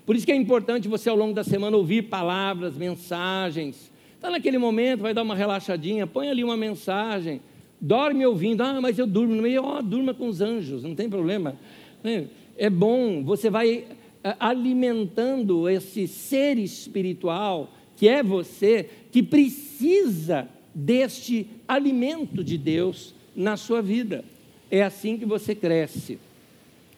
[0.07, 3.91] Por isso que é importante você ao longo da semana ouvir palavras, mensagens.
[4.17, 7.41] Está naquele momento, vai dar uma relaxadinha, põe ali uma mensagem,
[7.81, 8.63] dorme ouvindo.
[8.63, 11.57] Ah, mas eu durmo no meio, ó, oh, durma com os anjos, não tem problema.
[12.03, 12.25] É,
[12.57, 13.85] é bom, você vai
[14.23, 23.57] é, alimentando esse ser espiritual que é você, que precisa deste alimento de Deus na
[23.57, 24.25] sua vida.
[24.71, 26.19] É assim que você cresce.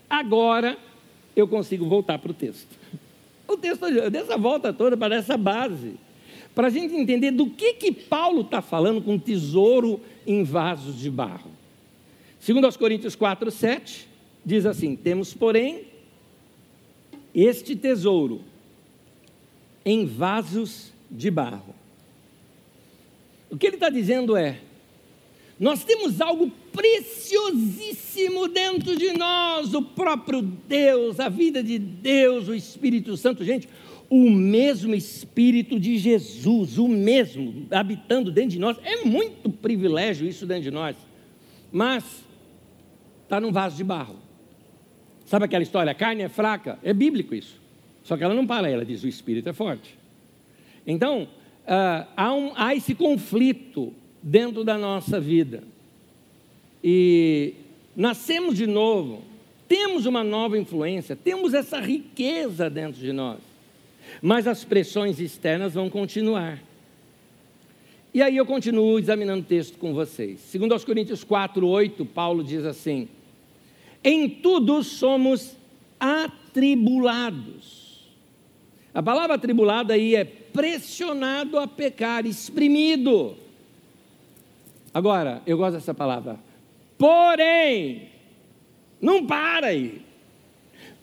[0.08, 0.78] Agora,
[1.34, 2.78] eu consigo voltar para o texto.
[3.48, 5.94] O texto dessa volta toda para essa base,
[6.54, 11.10] para a gente entender do que que Paulo está falando com tesouro em vasos de
[11.10, 11.50] barro.
[12.40, 14.08] Segundo aos Coríntios 4, 7,
[14.44, 15.84] diz assim: temos, porém,
[17.34, 18.40] este tesouro
[19.84, 21.74] em vasos de barro.
[23.50, 24.60] O que ele está dizendo é:
[25.58, 32.54] nós temos algo preciosíssimo dentro de nós, o próprio Deus, a vida de Deus, o
[32.54, 33.42] Espírito Santo.
[33.42, 33.66] Gente,
[34.10, 38.76] o mesmo Espírito de Jesus, o mesmo, habitando dentro de nós.
[38.82, 40.94] É muito privilégio isso dentro de nós.
[41.72, 42.04] Mas
[43.22, 44.16] está num vaso de barro.
[45.24, 45.90] Sabe aquela história?
[45.90, 46.78] A carne é fraca?
[46.82, 47.60] É bíblico isso.
[48.04, 49.98] Só que ela não para, ela diz: o Espírito é forte.
[50.86, 53.92] Então, uh, há, um, há esse conflito
[54.26, 55.62] dentro da nossa vida.
[56.82, 57.54] E
[57.94, 59.22] nascemos de novo,
[59.68, 63.38] temos uma nova influência, temos essa riqueza dentro de nós.
[64.20, 66.60] Mas as pressões externas vão continuar.
[68.12, 70.40] E aí eu continuo examinando o texto com vocês.
[70.40, 73.08] Segundo aos Coríntios 4, 8, Paulo diz assim:
[74.02, 75.54] Em tudo somos
[76.00, 77.76] atribulados.
[78.92, 83.36] A palavra atribulado aí é pressionado a pecar, exprimido.
[84.96, 86.38] Agora, eu gosto dessa palavra.
[86.96, 88.08] Porém,
[88.98, 90.00] não para aí.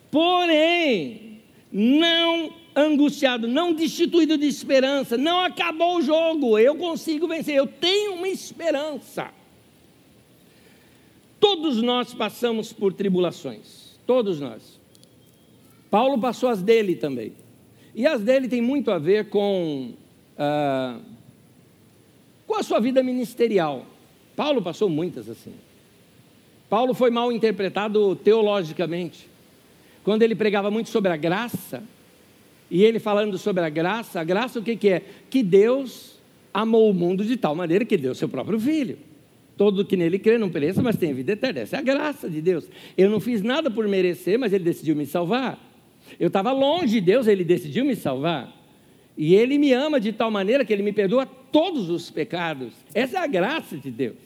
[0.10, 7.68] porém, não angustiado, não destituído de esperança, não acabou o jogo, eu consigo vencer, eu
[7.68, 9.30] tenho uma esperança.
[11.40, 14.80] Todos nós passamos por tribulações, todos nós.
[15.92, 17.32] Paulo passou as dele também.
[17.94, 19.94] E as dele tem muito a ver com,
[20.36, 20.98] ah,
[22.54, 23.84] com a sua vida ministerial.
[24.36, 25.54] Paulo passou muitas assim.
[26.70, 29.28] Paulo foi mal interpretado teologicamente.
[30.04, 31.84] Quando ele pregava muito sobre a graça,
[32.70, 35.02] e ele falando sobre a graça, a graça o que, que é?
[35.32, 36.20] Que Deus
[36.54, 39.00] amou o mundo de tal maneira que deu seu próprio filho.
[39.58, 41.62] Todo que nele crê não pereça, mas tem vida eterna.
[41.62, 42.70] Essa é a graça de Deus.
[42.96, 45.58] Eu não fiz nada por merecer, mas ele decidiu me salvar.
[46.20, 48.63] Eu estava longe de Deus, ele decidiu me salvar.
[49.18, 52.74] E ele me ama de tal maneira que ele me perdoa todos os pecados.
[52.94, 54.18] Essa é a graça de Deus.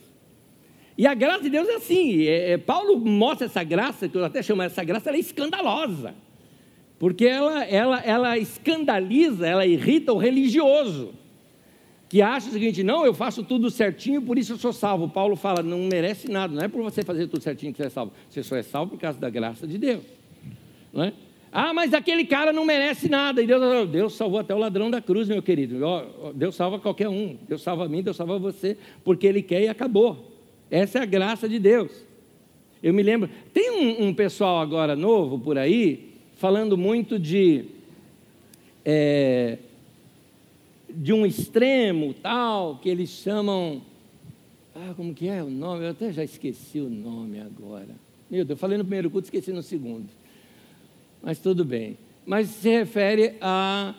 [0.98, 2.24] E a graça de Deus é assim.
[2.24, 6.16] É, é, Paulo mostra essa graça, que eu até chamo essa graça, ela é escandalosa.
[6.98, 11.14] Porque ela, ela, ela escandaliza, ela irrita o religioso.
[12.10, 15.10] Que acha o seguinte: não, eu faço tudo certinho, por isso eu sou salvo.
[15.10, 17.90] Paulo fala: não merece nada, não é por você fazer tudo certinho que você é
[17.90, 18.14] salvo.
[18.30, 20.04] Você só é salvo por causa da graça de Deus.
[20.92, 21.14] Não é?
[21.52, 23.42] Ah, mas aquele cara não merece nada.
[23.42, 25.80] E Deus, Deus salvou até o ladrão da cruz, meu querido.
[26.36, 27.38] Deus salva qualquer um.
[27.48, 30.32] Deus salva a mim, Deus salva você, porque Ele quer e acabou.
[30.70, 31.92] Essa é a graça de Deus.
[32.82, 37.66] Eu me lembro, tem um, um pessoal agora novo por aí, falando muito de,
[38.86, 39.58] é,
[40.90, 43.82] de um extremo tal, que eles chamam.
[44.76, 45.86] Ah, como que é o nome?
[45.86, 47.96] Eu até já esqueci o nome agora.
[48.30, 50.08] Meu Deus, eu falei no primeiro culto, esqueci no segundo.
[51.22, 51.98] Mas tudo bem.
[52.26, 53.96] Mas se refere a,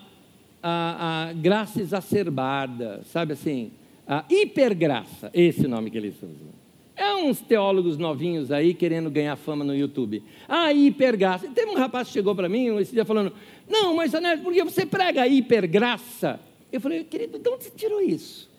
[0.62, 3.70] a, a graça exacerbada, sabe assim?
[4.06, 6.58] A hipergraça, esse nome que eles usam.
[6.96, 10.22] É uns teólogos novinhos aí querendo ganhar fama no YouTube.
[10.48, 11.48] Ah, hipergraça.
[11.48, 13.32] Teve um rapaz que chegou para mim esse dia falando:
[13.68, 16.40] Não, mas Anélio, por que você prega hipergraça?
[16.72, 18.50] Eu falei, querido, de onde você tirou isso?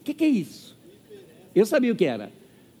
[0.00, 0.76] O que, que, é isso?
[1.54, 2.32] Eu sabia o que era.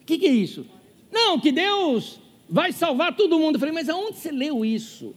[0.02, 0.66] O que, que é isso?
[1.12, 3.56] Não, que Deus vai salvar todo mundo.
[3.56, 5.14] Eu falei, mas aonde você leu isso?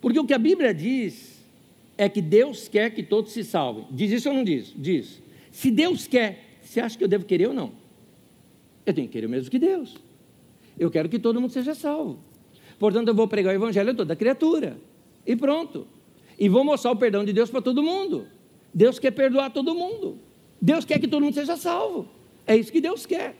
[0.00, 1.44] Porque o que a Bíblia diz
[1.96, 3.84] é que Deus quer que todos se salvem.
[3.90, 4.72] Diz isso ou não diz?
[4.76, 5.20] Diz.
[5.50, 7.72] Se Deus quer você acha que eu devo querer ou não?
[8.84, 9.96] Eu tenho que querer o mesmo que Deus.
[10.78, 12.18] Eu quero que todo mundo seja salvo.
[12.78, 14.76] Portanto, eu vou pregar o evangelho a toda criatura.
[15.26, 15.86] E pronto.
[16.38, 18.26] E vou mostrar o perdão de Deus para todo mundo.
[18.72, 20.18] Deus quer perdoar todo mundo.
[20.60, 22.06] Deus quer que todo mundo seja salvo.
[22.46, 23.34] É isso que Deus quer.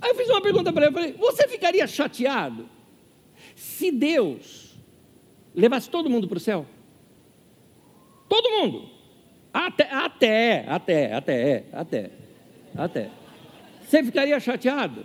[0.00, 2.68] Aí eu fiz uma pergunta para ele, eu falei, você ficaria chateado
[3.54, 4.76] se Deus
[5.54, 6.66] levasse todo mundo para o céu?
[8.28, 8.88] Todo mundo.
[9.52, 12.10] Até, até, até, até, até,
[12.76, 13.10] até.
[13.82, 15.04] Você ficaria chateado?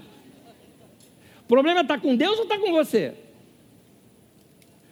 [1.42, 3.14] O problema está com Deus ou está com você?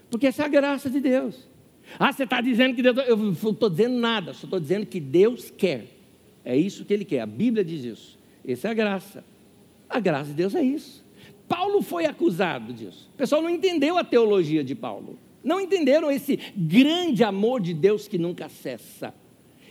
[0.09, 1.47] Porque essa é a graça de Deus.
[1.99, 2.97] Ah, você está dizendo que Deus.
[3.07, 5.85] Eu não estou dizendo nada, só estou dizendo que Deus quer.
[6.43, 7.21] É isso que Ele quer.
[7.21, 8.19] A Bíblia diz isso.
[8.47, 9.23] Essa é a graça.
[9.91, 11.03] A graça de Deus é isso.
[11.47, 13.09] Paulo foi acusado disso.
[13.13, 15.19] O pessoal não entendeu a teologia de Paulo.
[15.43, 19.13] Não entenderam esse grande amor de Deus que nunca cessa.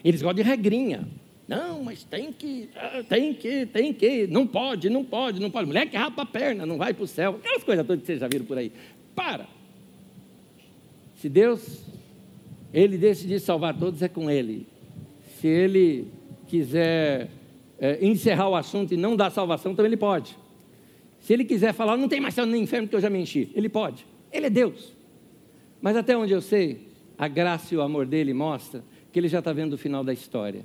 [0.05, 1.09] Eles gostam de regrinha.
[1.49, 5.67] Não, mas tem que, ah, tem que, tem que, não pode, não pode, não pode.
[5.67, 7.37] Mulher que rapa a perna, não vai para o céu.
[7.41, 8.71] Aquelas coisas todas que vocês já viram por aí.
[9.17, 9.47] Para.
[11.17, 11.83] Se Deus,
[12.73, 14.67] Ele decidir salvar todos, é com Ele.
[15.41, 16.07] Se Ele
[16.47, 17.31] quiser
[17.81, 20.37] é, encerrar o assunto e não dar salvação, também Ele pode.
[21.21, 23.51] Se Ele quiser falar, não tem mais céu no inferno que eu já me enchi.
[23.55, 24.07] Ele pode.
[24.31, 24.93] Ele é Deus.
[25.81, 26.89] Mas até onde eu sei,
[27.19, 30.13] a graça e o amor dele mostra que ele já está vendo o final da
[30.13, 30.65] história.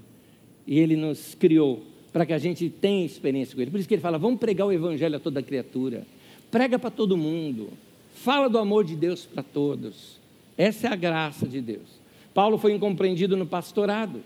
[0.67, 3.71] E ele nos criou para que a gente tenha experiência com ele.
[3.71, 6.05] Por isso que ele fala: vamos pregar o evangelho a toda criatura.
[6.51, 7.69] Prega para todo mundo.
[8.13, 10.19] Fala do amor de Deus para todos.
[10.57, 12.05] Essa é a graça de Deus.
[12.33, 14.21] Paulo foi incompreendido no pastorado.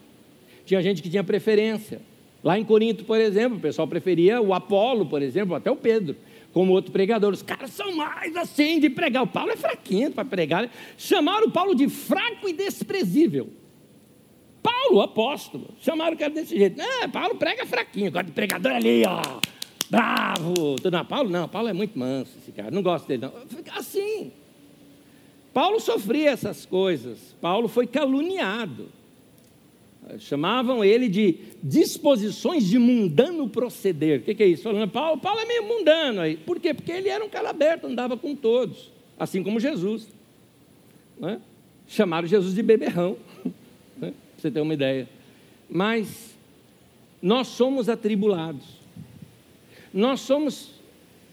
[0.66, 2.02] Tinha gente que tinha preferência.
[2.44, 6.16] Lá em Corinto, por exemplo, o pessoal preferia o Apolo, por exemplo, até o Pedro,
[6.54, 7.34] como outro pregador.
[7.34, 9.24] Os caras são mais assim de pregar.
[9.24, 10.70] O Paulo é fraquinho para pregar.
[10.98, 13.50] Chamaram o Paulo de fraco e desprezível.
[14.64, 15.74] Paulo, apóstolo.
[15.82, 16.82] Chamaram o cara desse jeito.
[16.82, 19.22] É, Paulo prega fraquinho, gosta de pregador ali, ó.
[19.90, 20.76] Bravo.
[20.92, 22.72] Não, Paulo não, Paulo é muito manso, esse cara.
[22.72, 23.34] Não gosto dele, não.
[23.76, 24.32] Assim.
[25.54, 27.36] Paulo sofria essas coisas.
[27.42, 28.99] Paulo foi caluniado.
[30.18, 34.20] Chamavam ele de disposições de mundano proceder.
[34.20, 34.64] O que, que é isso?
[34.64, 36.38] Falando, Paulo, Paulo é meio mundano aí.
[36.38, 36.74] Por quê?
[36.74, 38.92] Porque ele era um cara aberto, andava com todos.
[39.20, 40.08] Assim como Jesus.
[41.22, 41.38] É?
[41.88, 43.18] Chamaram Jesus de beberrão
[44.00, 45.08] para você ter uma ideia.
[45.70, 46.36] Mas
[47.22, 48.66] nós somos atribulados.
[49.94, 50.72] Nós somos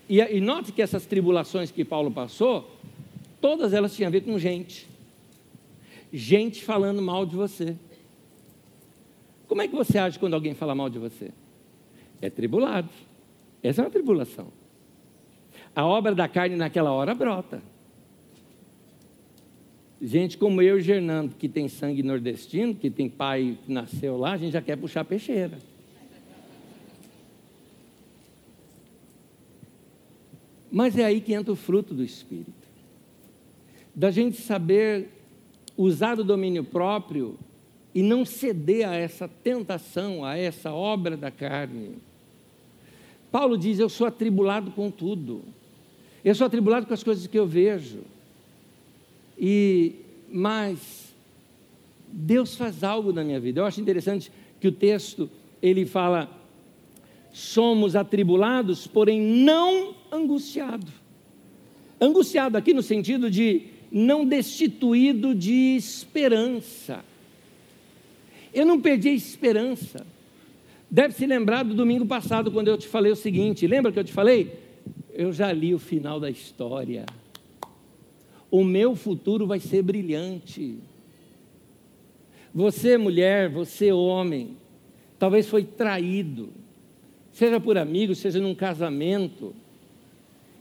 [0.09, 2.71] E, e note que essas tribulações que Paulo passou,
[3.41, 4.87] todas elas tinham a ver com gente.
[6.13, 7.77] Gente falando mal de você.
[9.49, 11.31] Como é que você age quando alguém fala mal de você?
[12.21, 12.89] É tribulado.
[13.63, 14.49] Essa é uma tribulação.
[15.75, 17.63] A obra da carne naquela hora brota.
[20.01, 24.33] Gente como eu e Gernando, que tem sangue nordestino, que tem pai que nasceu lá,
[24.33, 25.59] a gente já quer puxar peixeira.
[30.71, 32.53] Mas é aí que entra o fruto do Espírito.
[33.95, 35.09] Da gente saber
[35.77, 37.39] usar o domínio próprio
[37.97, 41.93] e não ceder a essa tentação, a essa obra da carne.
[43.33, 45.43] Paulo diz: Eu sou atribulado com tudo.
[46.23, 48.01] Eu sou atribulado com as coisas que eu vejo.
[49.39, 49.95] E
[50.31, 51.15] mas
[52.13, 53.61] Deus faz algo na minha vida.
[53.61, 54.31] Eu acho interessante
[54.61, 55.31] que o texto
[55.63, 56.31] ele fala
[57.33, 60.93] somos atribulados, porém não angustiado.
[61.99, 67.03] Angustiado aqui no sentido de não destituído de esperança.
[68.57, 70.07] Eu não perdi a esperança.
[70.91, 74.05] Deve se lembrar do domingo passado, quando eu te falei o seguinte: lembra que eu
[74.05, 74.59] te falei?
[75.13, 77.07] Eu já li o final da história.
[78.51, 80.79] O meu futuro vai ser brilhante.
[82.55, 84.57] Você, mulher, você, homem,
[85.19, 86.51] talvez foi traído
[87.37, 89.55] seja por amigos, seja num casamento.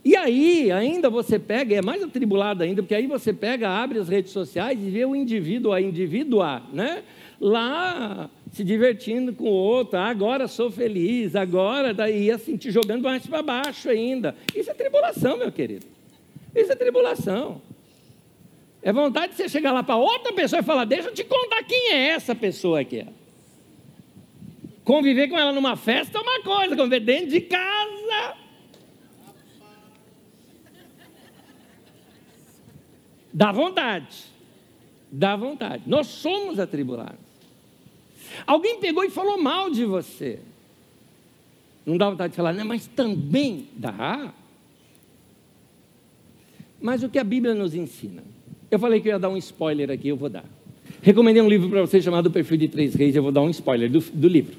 [0.04, 4.10] E aí, ainda você pega, é mais atribulado ainda, porque aí você pega, abre as
[4.10, 7.02] redes sociais e vê o indivíduo, a indivídua, né?
[7.40, 13.02] Lá se divertindo com o outro, ah, agora sou feliz, agora daí assim, te jogando
[13.02, 14.34] mais para baixo ainda.
[14.54, 15.86] Isso é tribulação, meu querido.
[16.54, 17.60] Isso é tribulação.
[18.82, 21.62] É vontade de você chegar lá para outra pessoa e falar: Deixa eu te contar
[21.64, 23.04] quem é essa pessoa aqui.
[24.82, 28.36] Conviver com ela numa festa é uma coisa, conviver dentro de casa.
[33.34, 34.24] Dá vontade.
[35.12, 35.82] Dá vontade.
[35.86, 37.25] Nós somos atribulados.
[38.46, 40.40] Alguém pegou e falou mal de você.
[41.84, 44.32] Não dá vontade de falar, não, mas também dá.
[46.80, 48.24] Mas o que a Bíblia nos ensina?
[48.70, 50.44] Eu falei que eu ia dar um spoiler aqui, eu vou dar.
[51.00, 53.50] Recomendei um livro para você chamado O Perfil de Três Reis, eu vou dar um
[53.50, 54.56] spoiler do, do livro.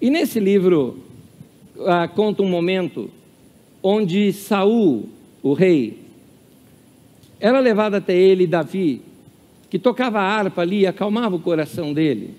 [0.00, 0.98] E nesse livro
[1.86, 3.10] ah, conta um momento
[3.82, 5.08] onde Saul,
[5.42, 5.98] o rei,
[7.38, 9.00] era levado até ele Davi,
[9.70, 12.34] que tocava a harpa ali e acalmava o coração dele.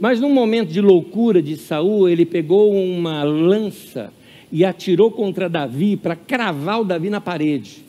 [0.00, 4.10] Mas num momento de loucura de Saul, ele pegou uma lança
[4.50, 7.84] e atirou contra Davi para cravar o Davi na parede,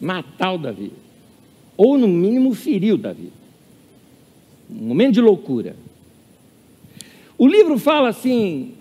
[0.00, 0.90] matar o Davi,
[1.76, 3.30] ou no mínimo ferir o Davi.
[4.70, 5.76] Um momento de loucura.
[7.36, 8.72] O livro fala assim: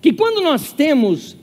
[0.00, 1.36] que quando nós temos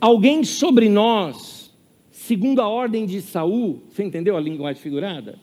[0.00, 1.72] alguém sobre nós,
[2.12, 5.36] segundo a ordem de Saul, você entendeu a linguagem figurada?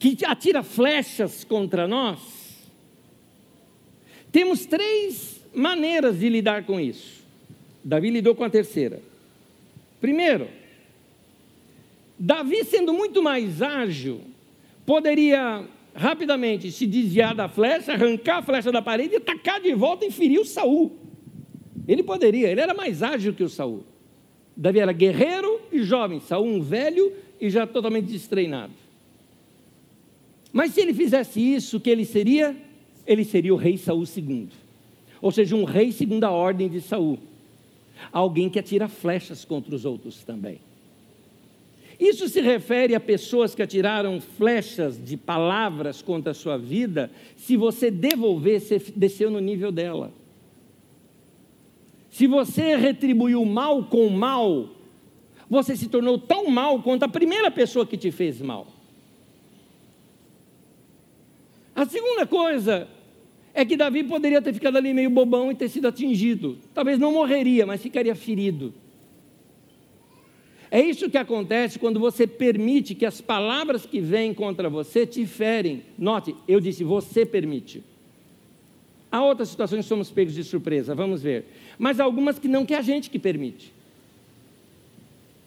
[0.00, 2.18] Que atira flechas contra nós,
[4.32, 7.22] temos três maneiras de lidar com isso.
[7.84, 9.02] Davi lidou com a terceira.
[10.00, 10.48] Primeiro,
[12.18, 14.22] Davi, sendo muito mais ágil,
[14.86, 20.06] poderia rapidamente se desviar da flecha, arrancar a flecha da parede e tacar de volta
[20.06, 20.96] e ferir o Saul.
[21.86, 23.84] Ele poderia, ele era mais ágil que o Saul.
[24.56, 28.72] Davi era guerreiro e jovem, Saul um velho e já totalmente destreinado.
[30.52, 32.56] Mas se ele fizesse isso, o que ele seria?
[33.06, 34.48] Ele seria o rei Saul II.
[35.22, 37.18] Ou seja, um rei segundo a ordem de Saul.
[38.12, 40.60] Alguém que atira flechas contra os outros também.
[42.00, 47.58] Isso se refere a pessoas que atiraram flechas de palavras contra a sua vida, se
[47.58, 50.10] você devolver, você desceu no nível dela.
[52.10, 54.70] Se você retribuiu mal com mal,
[55.48, 58.66] você se tornou tão mal quanto a primeira pessoa que te fez mal.
[61.80, 62.86] A segunda coisa
[63.54, 66.58] é que Davi poderia ter ficado ali meio bobão e ter sido atingido.
[66.74, 68.74] Talvez não morreria, mas ficaria ferido.
[70.70, 75.24] É isso que acontece quando você permite que as palavras que vêm contra você te
[75.24, 75.82] ferem.
[75.96, 77.82] Note, eu disse, você permite.
[79.10, 81.46] Há outras situações que somos pegos de surpresa, vamos ver.
[81.78, 83.72] Mas há algumas que não que é a gente que permite.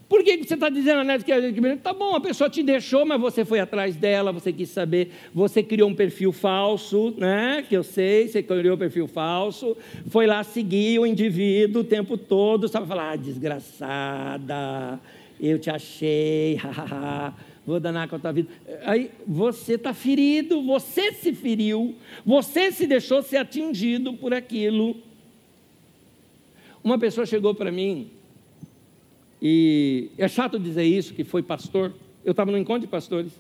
[0.08, 1.82] Por que você está dizendo, Anete, que a gente permite?
[1.82, 5.64] Tá bom, a pessoa te deixou, mas você foi atrás dela, você quis saber, você
[5.64, 7.66] criou um perfil falso, né?
[7.68, 9.76] Que eu sei, você criou um perfil falso,
[10.08, 15.00] foi lá seguir o indivíduo o tempo todo, sabe falar, ah, desgraçada,
[15.40, 16.60] eu te achei,
[17.66, 18.50] vou danar com a tua vida.
[18.84, 21.96] Aí você está ferido, você se feriu,
[22.26, 24.96] você se deixou ser atingido por aquilo.
[26.84, 28.12] Uma pessoa chegou para mim,
[29.46, 31.94] e é chato dizer isso, que foi pastor.
[32.24, 33.34] Eu estava no encontro de pastores.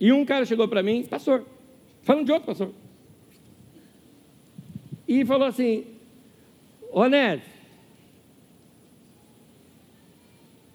[0.00, 1.46] E um cara chegou para mim, pastor,
[2.02, 2.72] falando de outro pastor.
[5.06, 5.84] E falou assim:
[6.90, 7.44] Ô Ned,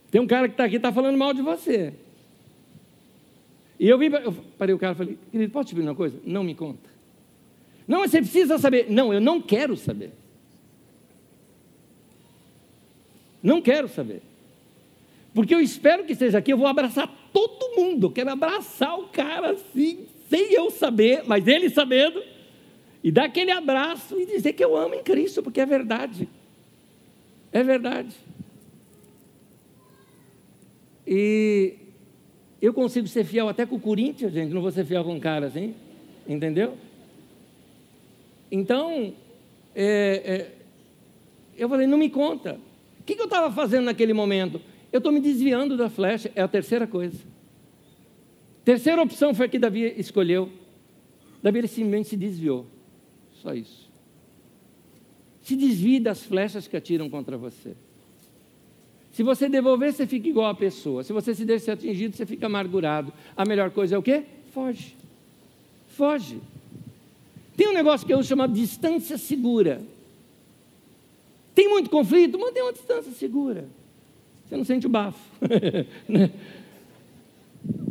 [0.09, 1.93] tem um cara que está aqui está falando mal de você.
[3.77, 6.17] E eu vi, eu parei o cara e falei, querido, posso te pedir uma coisa?
[6.23, 6.89] Não me conta.
[7.85, 8.89] Não, você precisa saber.
[8.89, 10.11] Não, eu não quero saber.
[13.41, 14.21] Não quero saber.
[15.33, 18.07] Porque eu espero que esteja aqui, eu vou abraçar todo mundo.
[18.07, 22.21] Eu quero abraçar o cara assim, sem eu saber, mas ele sabendo,
[23.03, 26.27] e dar aquele abraço e dizer que eu amo em Cristo, porque é verdade.
[27.51, 28.15] É verdade.
[31.07, 31.75] E
[32.61, 35.19] eu consigo ser fiel até com o Corinthians, gente, não vou ser fiel com um
[35.19, 35.73] cara assim,
[36.27, 36.77] entendeu?
[38.51, 39.13] Então,
[39.73, 40.51] é, é,
[41.57, 42.59] eu falei, não me conta.
[43.11, 44.61] Que, que eu estava fazendo naquele momento?
[44.89, 47.17] Eu estou me desviando da flecha, é a terceira coisa.
[48.63, 50.49] Terceira opção foi a que Davi escolheu.
[51.43, 52.65] Davi ele simplesmente se desviou.
[53.33, 53.91] Só isso.
[55.41, 57.75] Se desvie das flechas que atiram contra você.
[59.11, 61.03] Se você devolver, você fica igual a pessoa.
[61.03, 63.11] Se você se deixa ser atingido, você fica amargurado.
[63.35, 64.23] A melhor coisa é o quê?
[64.53, 64.95] Foge.
[65.89, 66.39] Foge.
[67.57, 69.81] Tem um negócio que eu chamo de distância segura.
[71.53, 72.39] Tem muito conflito?
[72.39, 73.67] Mantém uma distância segura.
[74.45, 75.19] Você não sente o bafo.
[76.07, 76.31] Né?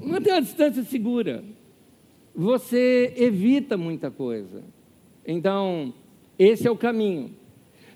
[0.03, 1.45] Mantém uma distância segura.
[2.35, 4.65] Você evita muita coisa.
[5.27, 5.95] Então,
[6.39, 7.31] esse é o caminho.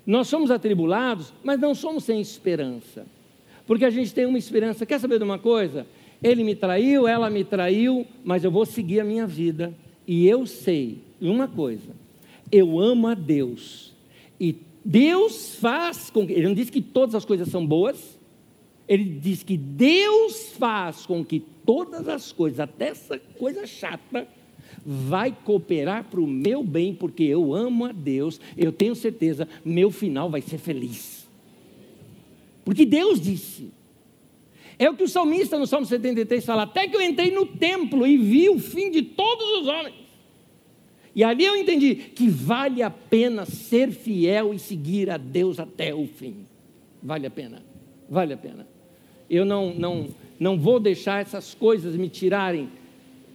[0.05, 3.05] Nós somos atribulados, mas não somos sem esperança.
[3.65, 4.85] Porque a gente tem uma esperança.
[4.85, 5.85] Quer saber de uma coisa?
[6.21, 9.73] Ele me traiu, ela me traiu, mas eu vou seguir a minha vida.
[10.07, 11.91] E eu sei uma coisa:
[12.51, 13.93] eu amo a Deus.
[14.39, 14.55] E
[14.85, 16.33] Deus faz com que.
[16.33, 18.19] Ele não diz que todas as coisas são boas.
[18.87, 24.27] Ele diz que Deus faz com que todas as coisas, até essa coisa chata,
[24.85, 29.89] vai cooperar para o meu bem, porque eu amo a Deus, eu tenho certeza, meu
[29.89, 31.27] final vai ser feliz.
[32.63, 33.71] Porque Deus disse.
[34.77, 38.05] É o que o salmista no Salmo 73 fala: Até que eu entrei no templo
[38.05, 40.04] e vi o fim de todos os homens.
[41.15, 45.95] E ali eu entendi que vale a pena ser fiel e seguir a Deus até
[45.95, 46.45] o fim.
[47.01, 47.63] Vale a pena,
[48.09, 48.67] vale a pena.
[49.29, 50.07] Eu não, não,
[50.37, 52.69] não vou deixar essas coisas me tirarem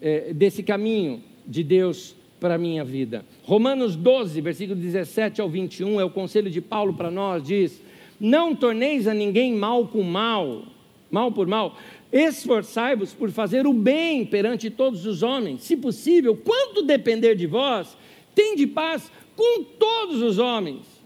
[0.00, 3.24] é, desse caminho de Deus para a minha vida.
[3.44, 7.80] Romanos 12, versículo 17 ao 21, é o conselho de Paulo para nós, diz:
[8.18, 10.64] Não torneis a ninguém mal com mal,
[11.10, 11.76] mal por mal,
[12.12, 17.96] esforçai-vos por fazer o bem perante todos os homens, se possível, quanto depender de vós,
[18.34, 21.00] tende paz com todos os homens.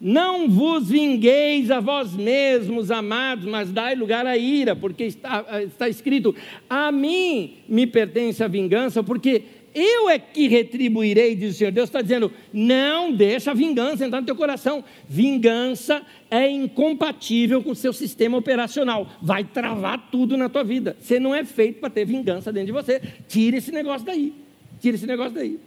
[0.00, 5.88] Não vos vingueis a vós mesmos, amados, mas dai lugar à ira, porque está, está
[5.88, 6.34] escrito:
[6.70, 9.42] A mim me pertence a vingança, porque
[9.74, 11.70] eu é que retribuirei, diz o Senhor.
[11.70, 14.84] Deus está dizendo: não deixa a vingança entrar no teu coração.
[15.08, 19.10] Vingança é incompatível com o seu sistema operacional.
[19.20, 20.96] Vai travar tudo na tua vida.
[21.00, 23.00] Você não é feito para ter vingança dentro de você.
[23.28, 24.32] Tira esse negócio daí.
[24.80, 25.58] Tira esse negócio daí.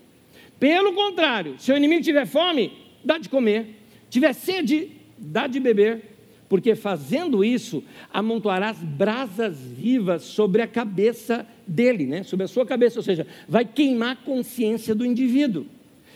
[0.60, 2.72] Pelo contrário, se o inimigo tiver fome,
[3.04, 3.82] dá de comer
[4.12, 6.11] tiver sede, dá de beber,
[6.52, 7.82] porque fazendo isso,
[8.12, 12.24] amontoarás brasas vivas sobre a cabeça dele, né?
[12.24, 15.66] sobre a sua cabeça, ou seja, vai queimar a consciência do indivíduo.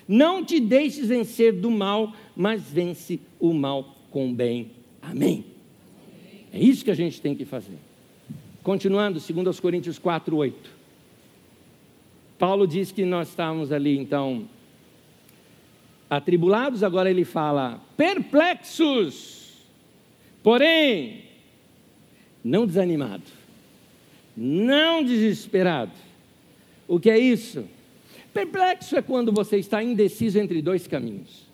[0.06, 4.72] Não te deixes vencer do mal, mas vence o mal com o bem.
[5.02, 5.46] Amém.
[6.52, 7.78] É isso que a gente tem que fazer.
[8.62, 10.70] Continuando, segundo aos Coríntios 4, 8.
[12.38, 14.50] Paulo diz que nós estávamos ali, então,
[16.10, 19.35] atribulados, agora ele fala perplexos,
[20.46, 21.24] porém
[22.44, 23.24] não desanimado,
[24.38, 25.92] não desesperado.
[26.88, 27.66] O que é isso?
[28.32, 31.48] Perplexo é quando você está indeciso entre dois caminhos.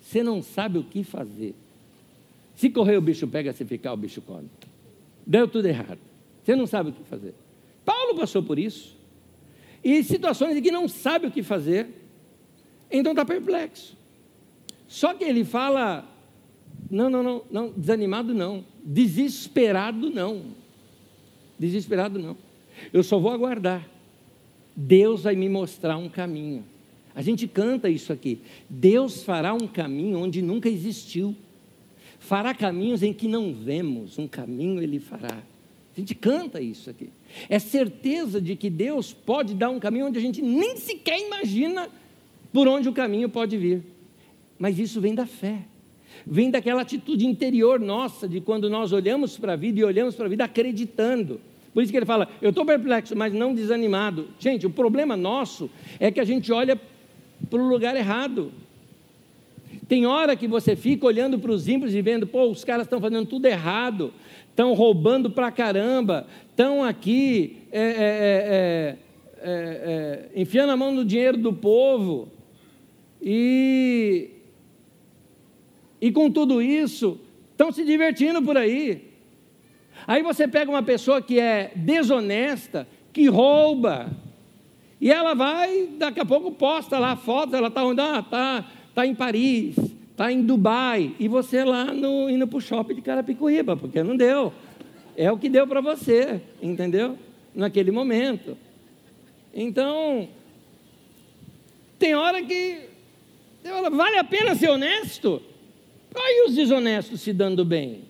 [0.00, 1.56] Você não sabe o que fazer.
[2.54, 4.48] Se correr o bicho pega, se ficar o bicho come.
[5.26, 5.98] Deu tudo errado.
[6.44, 7.34] Você não sabe o que fazer.
[7.84, 8.96] Paulo passou por isso.
[9.82, 11.88] E situações em que não sabe o que fazer,
[12.92, 13.96] então está perplexo.
[14.86, 16.08] Só que ele fala:
[16.90, 20.42] não, não, não, não, desanimado não, desesperado não.
[21.58, 22.36] Desesperado não.
[22.92, 23.86] Eu só vou aguardar.
[24.74, 26.64] Deus vai me mostrar um caminho.
[27.14, 28.40] A gente canta isso aqui.
[28.70, 31.34] Deus fará um caminho onde nunca existiu.
[32.18, 35.42] Fará caminhos em que não vemos, um caminho ele fará.
[35.96, 37.10] A gente canta isso aqui.
[37.48, 41.88] É certeza de que Deus pode dar um caminho onde a gente nem sequer imagina
[42.52, 43.82] por onde o caminho pode vir.
[44.58, 45.64] Mas isso vem da fé.
[46.26, 50.26] Vem daquela atitude interior nossa, de quando nós olhamos para a vida e olhamos para
[50.26, 51.40] a vida acreditando.
[51.72, 54.28] Por isso que ele fala, eu estou perplexo, mas não desanimado.
[54.38, 56.78] Gente, o problema nosso é que a gente olha
[57.48, 58.52] para o lugar errado.
[59.88, 63.00] Tem hora que você fica olhando para os ímpios e vendo, pô, os caras estão
[63.00, 64.12] fazendo tudo errado,
[64.50, 68.96] estão roubando para caramba, estão aqui é, é, é,
[69.40, 72.28] é, é, enfiando a mão no dinheiro do povo.
[73.22, 74.30] E,
[76.00, 77.20] e com tudo isso,
[77.50, 79.08] estão se divertindo por aí.
[80.06, 84.10] Aí você pega uma pessoa que é desonesta, que rouba,
[85.00, 88.00] e ela vai, daqui a pouco posta lá fotos, ela está onde?
[88.00, 88.64] Ah, está
[88.98, 89.76] está em Paris,
[90.10, 94.16] está em Dubai, e você lá no, indo para o shopping de Carapicuíba, porque não
[94.16, 94.52] deu.
[95.16, 97.16] É o que deu para você, entendeu?
[97.54, 98.56] Naquele momento.
[99.54, 100.28] Então,
[101.96, 102.88] tem hora que
[103.92, 105.40] vale a pena ser honesto?
[106.14, 108.02] Olha os desonestos se dando bem.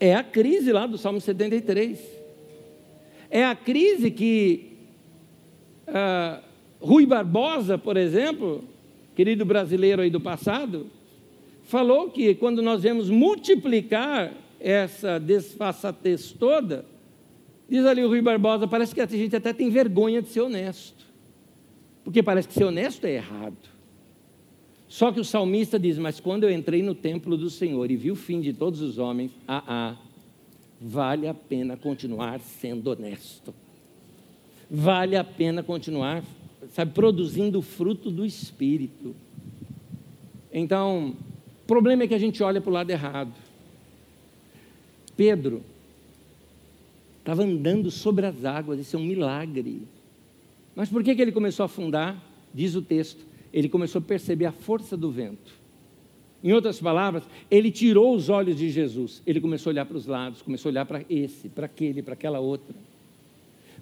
[0.00, 2.00] É a crise lá do Salmo 73.
[3.30, 4.72] É a crise que
[5.88, 6.42] uh,
[6.80, 8.64] Rui Barbosa, por exemplo,
[9.14, 10.86] querido brasileiro aí do passado,
[11.64, 16.84] falou que quando nós vemos multiplicar essa desfaçatez toda,
[17.68, 21.06] diz ali o Rui Barbosa, parece que a gente até tem vergonha de ser honesto.
[22.02, 23.77] Porque parece que ser honesto é errado.
[24.88, 28.10] Só que o salmista diz: Mas quando eu entrei no templo do Senhor e vi
[28.10, 29.96] o fim de todos os homens, ah, ah,
[30.80, 33.54] vale a pena continuar sendo honesto.
[34.70, 36.22] Vale a pena continuar
[36.72, 39.14] sabe, produzindo o fruto do Espírito.
[40.52, 41.14] Então,
[41.62, 43.32] o problema é que a gente olha para o lado errado.
[45.16, 45.62] Pedro
[47.18, 49.82] estava andando sobre as águas, isso é um milagre.
[50.74, 52.16] Mas por que, que ele começou a afundar?
[52.54, 55.52] Diz o texto, ele começou a perceber a força do vento.
[56.42, 60.06] Em outras palavras, ele tirou os olhos de Jesus, ele começou a olhar para os
[60.06, 62.74] lados, começou a olhar para esse, para aquele, para aquela outra.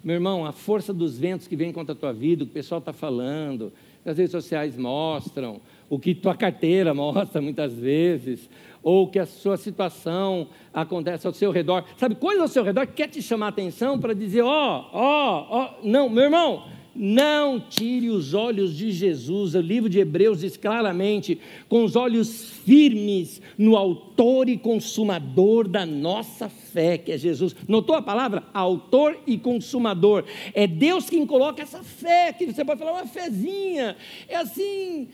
[0.03, 2.53] Meu irmão, a força dos ventos que vem contra a tua vida, o que o
[2.53, 3.71] pessoal está falando,
[4.05, 5.59] as redes sociais mostram,
[5.89, 8.49] o que tua carteira mostra muitas vezes,
[8.81, 11.83] ou que a sua situação acontece ao seu redor.
[11.97, 15.47] Sabe, coisa ao seu redor que quer te chamar a atenção para dizer: ó, ó,
[15.49, 16.65] ó, não, meu irmão,
[16.97, 19.53] não tire os olhos de Jesus.
[19.53, 21.39] O livro de Hebreus diz claramente:
[21.69, 27.55] com os olhos firmes no Autor e Consumador da nossa fé, que é Jesus.
[27.67, 28.43] Notou a palavra?
[28.53, 30.25] Autor e Consumador.
[30.53, 33.95] É Deus quem coloca essa fé, que você pode falar uma fezinha.
[34.27, 35.07] É assim,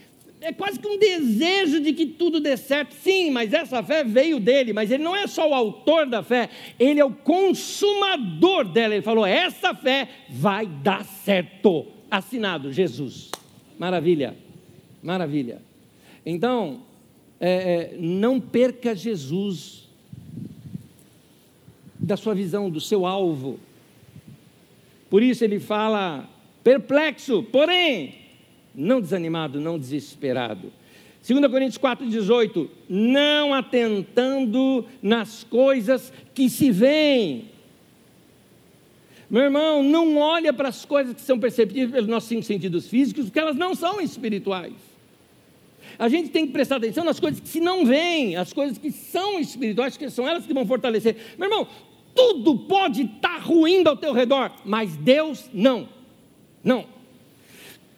[0.44, 2.94] é quase que um desejo de que tudo dê certo.
[2.94, 6.50] Sim, mas essa fé veio dele, mas ele não é só o autor da fé,
[6.78, 8.94] ele é o consumador dela.
[8.94, 11.88] Ele falou: essa fé vai dar certo.
[12.12, 13.32] Assinado, Jesus.
[13.80, 14.36] Maravilha,
[15.02, 15.62] maravilha.
[16.26, 16.84] Então,
[17.40, 19.90] é, é, não perca Jesus
[21.98, 23.60] da sua visão, do seu alvo.
[25.10, 26.30] Por isso ele fala
[26.64, 28.23] perplexo, porém
[28.74, 30.72] não desanimado, não desesperado.
[31.26, 37.52] 2 Coríntios 4,18: Não atentando nas coisas que se veem.
[39.30, 43.26] Meu irmão, não olha para as coisas que são perceptíveis pelos nossos cinco sentidos físicos,
[43.26, 44.74] porque elas não são espirituais.
[45.98, 48.92] A gente tem que prestar atenção nas coisas que se não veem, as coisas que
[48.92, 51.16] são espirituais, que são elas que vão fortalecer.
[51.38, 51.68] Meu irmão,
[52.14, 55.88] tudo pode estar ruindo ao teu redor, mas Deus não.
[56.64, 56.86] Não.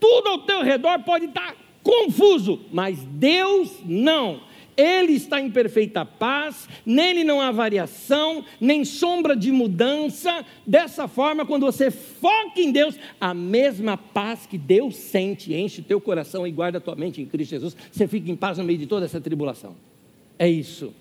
[0.07, 4.39] Tudo ao teu redor pode estar confuso, mas Deus não.
[4.77, 10.45] Ele está em perfeita paz, nele não há variação, nem sombra de mudança.
[10.63, 15.83] Dessa forma, quando você foca em Deus, a mesma paz que Deus sente, enche o
[15.83, 18.63] teu coração e guarda a tua mente em Cristo Jesus, você fica em paz no
[18.63, 19.75] meio de toda essa tribulação.
[20.37, 20.93] É isso.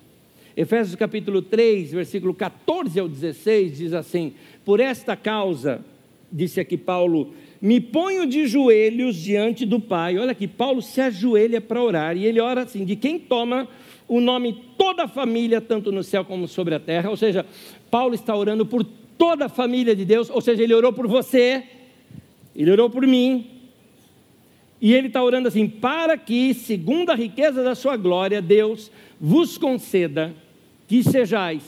[0.56, 4.32] Efésios capítulo 3, versículo 14 ao 16 diz assim:
[4.64, 5.84] Por esta causa,
[6.32, 7.34] disse aqui Paulo,
[7.64, 10.18] me ponho de joelhos diante do Pai.
[10.18, 13.66] Olha aqui, Paulo se ajoelha para orar e ele ora assim: de quem toma
[14.06, 17.08] o nome toda a família, tanto no céu como sobre a terra.
[17.08, 17.46] Ou seja,
[17.90, 18.84] Paulo está orando por
[19.16, 21.62] toda a família de Deus, ou seja, ele orou por você,
[22.54, 23.46] ele orou por mim.
[24.78, 29.56] E ele está orando assim: para que, segundo a riqueza da sua glória, Deus vos
[29.56, 30.34] conceda
[30.86, 31.62] que sejais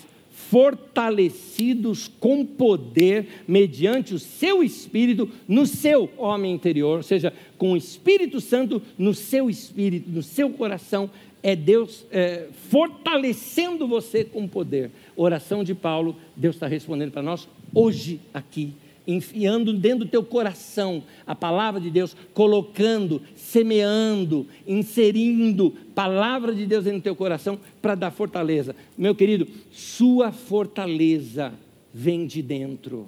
[0.51, 7.77] fortalecidos com poder mediante o seu espírito no seu homem interior, ou seja, com o
[7.77, 11.11] Espírito Santo no seu espírito, no seu coração,
[11.43, 14.91] é Deus é, fortalecendo você com poder.
[15.17, 18.75] Oração de Paulo, Deus está respondendo para nós hoje aqui
[19.07, 23.23] enfiando dentro do teu coração a palavra de Deus, colocando,
[23.53, 28.75] semeando, inserindo palavra de Deus do teu coração para dar fortaleza.
[28.99, 31.53] Meu querido, sua fortaleza
[31.95, 33.07] vem de dentro.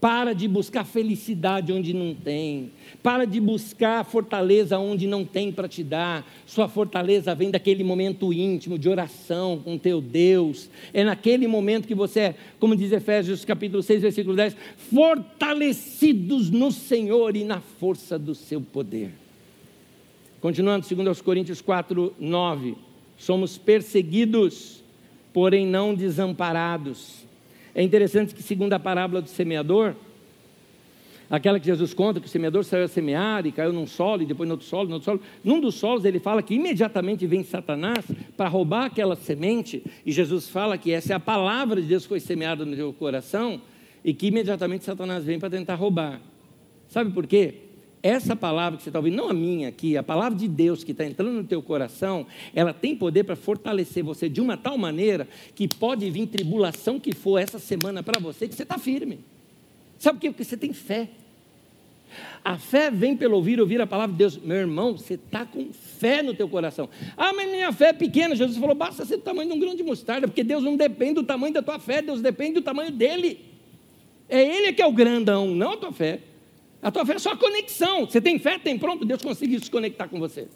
[0.00, 2.70] Para de buscar felicidade onde não tem.
[3.02, 6.26] Para de buscar fortaleza onde não tem para te dar.
[6.44, 10.68] Sua fortaleza vem daquele momento íntimo de oração com teu Deus.
[10.92, 16.70] É naquele momento que você é, como diz Efésios capítulo 6, versículo 10, fortalecidos no
[16.70, 19.25] Senhor e na força do seu poder.
[20.46, 22.76] Continuando, segundo aos Coríntios 4, 9.
[23.18, 24.80] Somos perseguidos,
[25.32, 27.26] porém não desamparados
[27.74, 29.96] é interessante que, segundo a parábola do semeador,
[31.28, 34.24] aquela que Jesus conta, que o semeador saiu a semear e caiu num solo, e
[34.24, 35.20] depois no outro solo, no outro solo.
[35.42, 38.04] Num dos solos ele fala que imediatamente vem Satanás
[38.36, 42.10] para roubar aquela semente, e Jesus fala que essa é a palavra de Deus que
[42.10, 43.60] foi semeada no teu coração,
[44.04, 46.20] e que imediatamente Satanás vem para tentar roubar.
[46.88, 47.65] Sabe por quê?
[48.02, 50.92] Essa palavra que você está ouvindo, não a minha aqui, a palavra de Deus que
[50.92, 55.26] está entrando no teu coração, ela tem poder para fortalecer você de uma tal maneira
[55.54, 59.20] que pode vir tribulação que for essa semana para você, que você está firme.
[59.98, 60.30] Sabe por quê?
[60.30, 61.08] Porque você tem fé.
[62.44, 64.38] A fé vem pelo ouvir, ouvir a palavra de Deus.
[64.38, 66.88] Meu irmão, você está com fé no teu coração.
[67.16, 68.36] Ah, mas minha fé é pequena.
[68.36, 71.14] Jesus falou, basta ser do tamanho de um grão de mostarda, porque Deus não depende
[71.14, 73.40] do tamanho da tua fé, Deus depende do tamanho dele.
[74.28, 76.20] É ele que é o grandão, não a tua fé.
[76.82, 78.06] A tua fé é só a conexão.
[78.06, 80.48] Você tem fé, tem pronto, Deus consegue se conectar com você.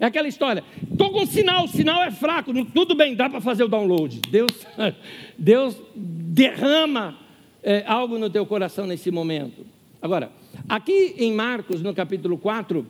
[0.00, 3.64] É aquela história, estou com sinal, o sinal é fraco, tudo bem, dá para fazer
[3.64, 4.22] o download.
[4.30, 4.66] Deus,
[5.36, 7.18] Deus derrama
[7.62, 9.66] é, algo no teu coração nesse momento.
[10.00, 10.32] Agora,
[10.66, 12.86] aqui em Marcos, no capítulo 4,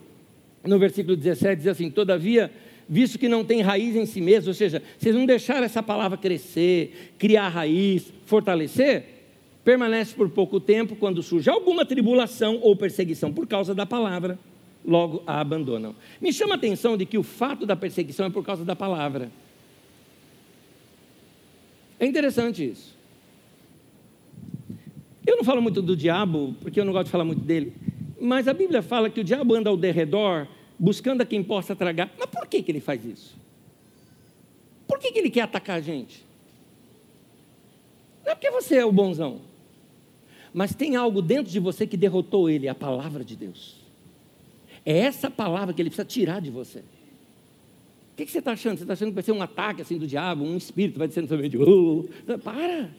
[0.65, 2.49] no versículo 17, diz assim: Todavia,
[2.89, 6.17] visto que não tem raiz em si mesmo, ou seja, vocês não deixaram essa palavra
[6.17, 9.20] crescer, criar raiz, fortalecer,
[9.65, 14.39] permanece por pouco tempo, quando surge alguma tribulação ou perseguição por causa da palavra,
[14.85, 15.95] logo a abandonam.
[16.21, 19.31] Me chama a atenção de que o fato da perseguição é por causa da palavra.
[21.99, 22.99] É interessante isso.
[25.27, 27.75] Eu não falo muito do diabo, porque eu não gosto de falar muito dele,
[28.19, 30.47] mas a Bíblia fala que o diabo anda ao derredor,
[30.79, 32.11] buscando a quem possa tragar.
[32.19, 33.37] Mas por que, que ele faz isso?
[34.89, 36.25] Por que, que ele quer atacar a gente?
[38.25, 39.50] Não é porque você é o bonzão
[40.53, 43.77] mas tem algo dentro de você que derrotou ele, a palavra de Deus.
[44.85, 46.81] É essa palavra que ele precisa tirar de você.
[46.81, 48.77] O que, que você está achando?
[48.77, 51.29] Você está achando que vai ser um ataque assim do diabo, um espírito vai descendo
[51.29, 52.39] sobre oh, oh.
[52.39, 52.91] Para!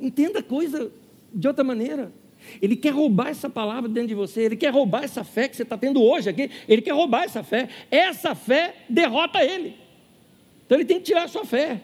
[0.00, 0.90] Entenda a coisa
[1.32, 2.12] de outra maneira.
[2.60, 5.62] Ele quer roubar essa palavra dentro de você, ele quer roubar essa fé que você
[5.62, 7.68] está tendo hoje aqui, ele quer roubar essa fé.
[7.90, 9.76] Essa fé derrota ele.
[10.66, 11.80] Então ele tem que tirar a sua fé.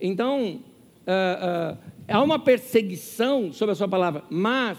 [0.00, 0.60] Então,
[1.06, 1.78] uh, uh,
[2.12, 4.78] há uma perseguição sobre a sua palavra, mas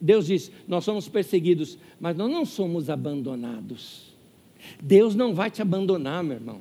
[0.00, 4.14] Deus diz: nós somos perseguidos, mas nós não somos abandonados.
[4.82, 6.60] Deus não vai te abandonar, meu irmão.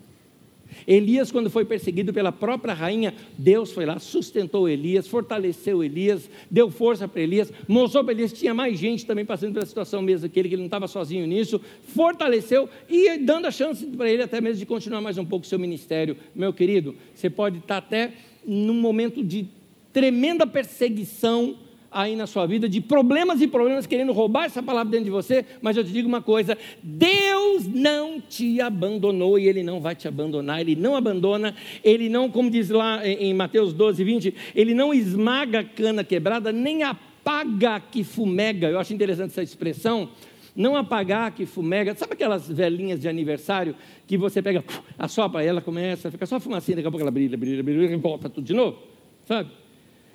[0.88, 6.71] Elias, quando foi perseguido pela própria rainha, Deus foi lá, sustentou Elias, fortaleceu Elias, deu
[6.71, 10.39] força para Elias, mostrou para Elias tinha mais gente também passando pela situação mesmo que
[10.39, 14.41] ele, que ele não estava sozinho nisso, fortaleceu e dando a chance para ele até
[14.41, 16.17] mesmo de continuar mais um pouco o seu ministério.
[16.34, 18.13] Meu querido, você pode estar até
[18.45, 19.47] num momento de
[19.94, 21.56] tremenda perseguição
[21.94, 25.46] aí na sua vida, de problemas e problemas querendo roubar essa palavra dentro de você,
[25.62, 30.08] mas eu te digo uma coisa: Deus não te abandonou e Ele não vai te
[30.08, 34.94] abandonar, Ele não abandona, Ele não, como diz lá em Mateus 12, 20, Ele não
[34.94, 38.70] esmaga a cana quebrada, nem apaga que fumega.
[38.70, 40.10] Eu acho interessante essa expressão.
[40.56, 41.96] Não apagar que fumega.
[41.96, 43.76] Sabe aquelas velhinhas de aniversário
[44.06, 44.64] que você pega,
[45.00, 48.30] assopra ela, começa, fica só fumacinha, daqui a pouco ela brilha, brilha, brilha, e volta
[48.30, 48.78] tudo de novo?
[49.26, 49.50] Sabe?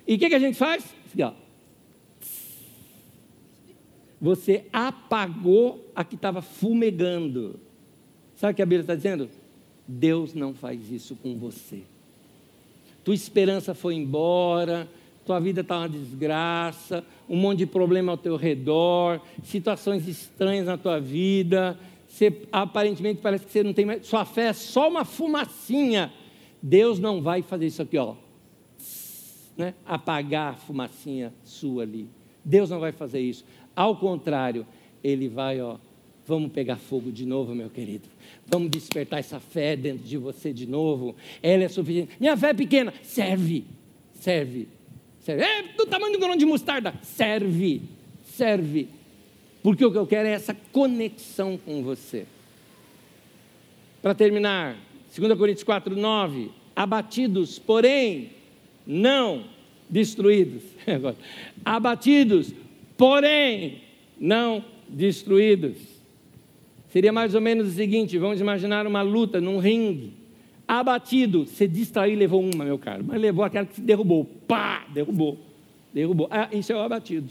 [0.09, 0.83] E o que, que a gente faz?
[4.19, 7.59] Você apagou a que estava fumegando.
[8.35, 9.29] Sabe o que a Bíblia está dizendo?
[9.87, 11.83] Deus não faz isso com você.
[13.05, 14.87] Tua esperança foi embora,
[15.27, 20.77] tua vida está uma desgraça, um monte de problema ao teu redor, situações estranhas na
[20.77, 25.05] tua vida, você, aparentemente parece que você não tem mais, sua fé é só uma
[25.05, 26.11] fumacinha.
[26.61, 28.15] Deus não vai fazer isso aqui, ó
[29.59, 32.07] né, apagar a fumacinha sua ali.
[32.43, 33.45] Deus não vai fazer isso.
[33.75, 34.65] Ao contrário,
[35.03, 35.77] Ele vai, ó,
[36.25, 38.07] vamos pegar fogo de novo, meu querido.
[38.47, 41.15] Vamos despertar essa fé dentro de você de novo.
[41.43, 42.11] Ela é suficiente.
[42.19, 43.65] Minha fé é pequena, serve,
[44.13, 44.67] serve,
[45.19, 45.43] serve.
[45.43, 47.81] É do tamanho do grão de mostarda, serve,
[48.23, 48.87] serve.
[49.61, 52.25] Porque o que eu quero é essa conexão com você.
[54.01, 54.77] Para terminar,
[55.13, 56.49] 2 Coríntios 4, 9.
[56.73, 58.38] Abatidos, porém,
[58.89, 59.43] não
[59.87, 60.63] destruídos.
[61.63, 62.51] Abatidos,
[62.97, 63.83] porém
[64.19, 65.77] não destruídos.
[66.89, 70.13] Seria mais ou menos o seguinte: vamos imaginar uma luta num ringue.
[70.67, 74.25] Abatido, você distraiu e levou uma, meu caro, mas levou aquela que se derrubou.
[74.47, 74.85] Pá!
[74.91, 75.37] Derrubou.
[75.93, 76.27] Derrubou.
[76.31, 77.29] Ah, isso é o abatido.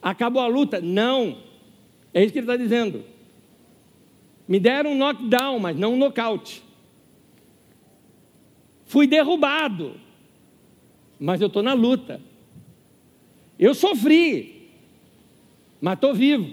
[0.00, 0.80] Acabou a luta?
[0.80, 1.38] Não.
[2.12, 3.04] É isso que ele está dizendo.
[4.46, 6.62] Me deram um knockdown, mas não um nocaute.
[8.86, 9.94] Fui derrubado,
[11.22, 12.20] mas eu estou na luta.
[13.56, 14.68] Eu sofri,
[15.80, 16.50] mas estou vivo.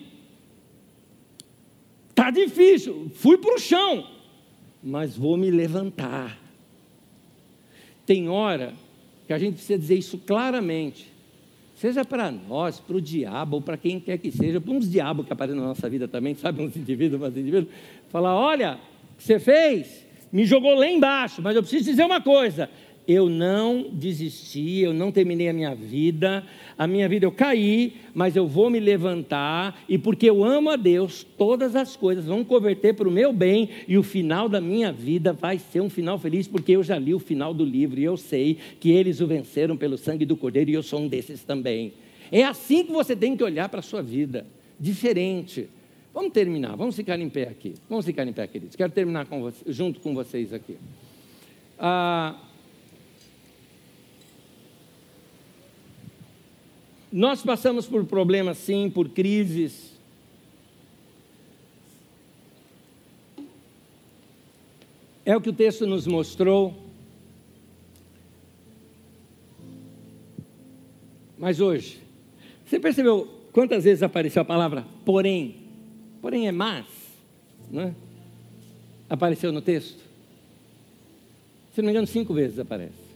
[2.10, 4.08] Está difícil, fui para o chão,
[4.84, 6.38] mas vou me levantar.
[8.06, 8.74] Tem hora
[9.26, 11.12] que a gente precisa dizer isso claramente
[11.80, 15.26] seja para nós, para o diabo, ou para quem quer que seja, para uns diabos
[15.26, 17.74] que aparecem na nossa vida também, sabe, uns indivíduos, uns indivíduos,
[18.10, 18.78] falar, olha,
[19.14, 22.70] o que você fez, me jogou lá embaixo, mas eu preciso dizer uma coisa,
[23.10, 26.46] eu não desisti, eu não terminei a minha vida,
[26.78, 30.76] a minha vida eu caí, mas eu vou me levantar, e porque eu amo a
[30.76, 34.92] Deus, todas as coisas vão converter para o meu bem, e o final da minha
[34.92, 38.04] vida vai ser um final feliz, porque eu já li o final do livro, e
[38.04, 41.44] eu sei que eles o venceram pelo sangue do Cordeiro, e eu sou um desses
[41.44, 41.94] também.
[42.32, 44.46] É assim que você tem que olhar para a sua vida,
[44.80, 45.68] diferente.
[46.14, 47.74] Vamos terminar, vamos ficar em pé aqui.
[47.90, 48.76] Vamos ficar em pé, queridos.
[48.76, 50.76] Quero terminar com você, junto com vocês aqui.
[51.80, 52.36] Ah,
[57.12, 59.90] Nós passamos por problemas, sim, por crises.
[65.26, 66.76] É o que o texto nos mostrou.
[71.38, 72.00] Mas hoje,
[72.66, 75.56] você percebeu quantas vezes apareceu a palavra porém?
[76.22, 76.86] Porém é mas,
[77.72, 77.96] não é?
[79.10, 80.04] Apareceu no texto?
[81.74, 83.10] Se não me engano, cinco vezes aparece.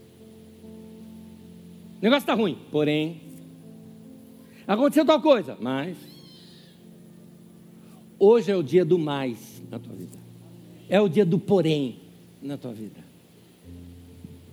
[1.99, 3.32] O negócio está ruim, porém
[4.68, 5.97] Aconteceu tal coisa, mas
[8.18, 10.18] hoje é o dia do mais na tua vida.
[10.88, 11.99] É o dia do porém
[12.41, 13.03] na tua vida.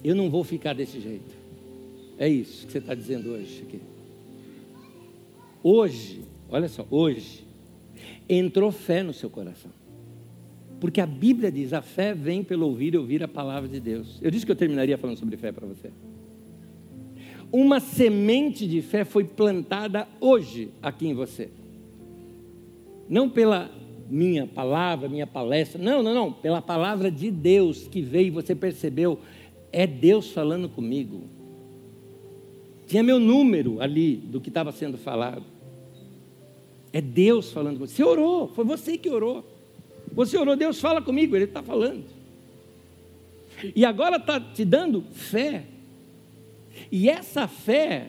[0.02, 1.34] Eu não vou ficar desse jeito.
[2.18, 3.80] É isso que você está dizendo hoje aqui.
[5.62, 7.44] Hoje, olha só, hoje
[8.28, 9.70] entrou fé no seu coração.
[10.80, 14.18] Porque a Bíblia diz: a fé vem pelo ouvir e ouvir a palavra de Deus.
[14.22, 15.90] Eu disse que eu terminaria falando sobre fé para você
[17.52, 21.50] uma semente de fé foi plantada hoje aqui em você.
[23.08, 23.70] Não pela
[24.08, 28.54] minha palavra, minha palestra, não, não, não, pela palavra de Deus que veio e você
[28.54, 29.18] percebeu,
[29.72, 31.22] é Deus falando comigo.
[32.86, 35.44] Tinha meu número ali do que estava sendo falado.
[36.92, 37.92] É Deus falando comigo.
[37.92, 39.44] Você orou, foi você que orou.
[40.12, 42.04] Você orou, Deus fala comigo, Ele está falando.
[43.76, 45.64] E agora está te dando fé
[46.90, 48.08] e essa fé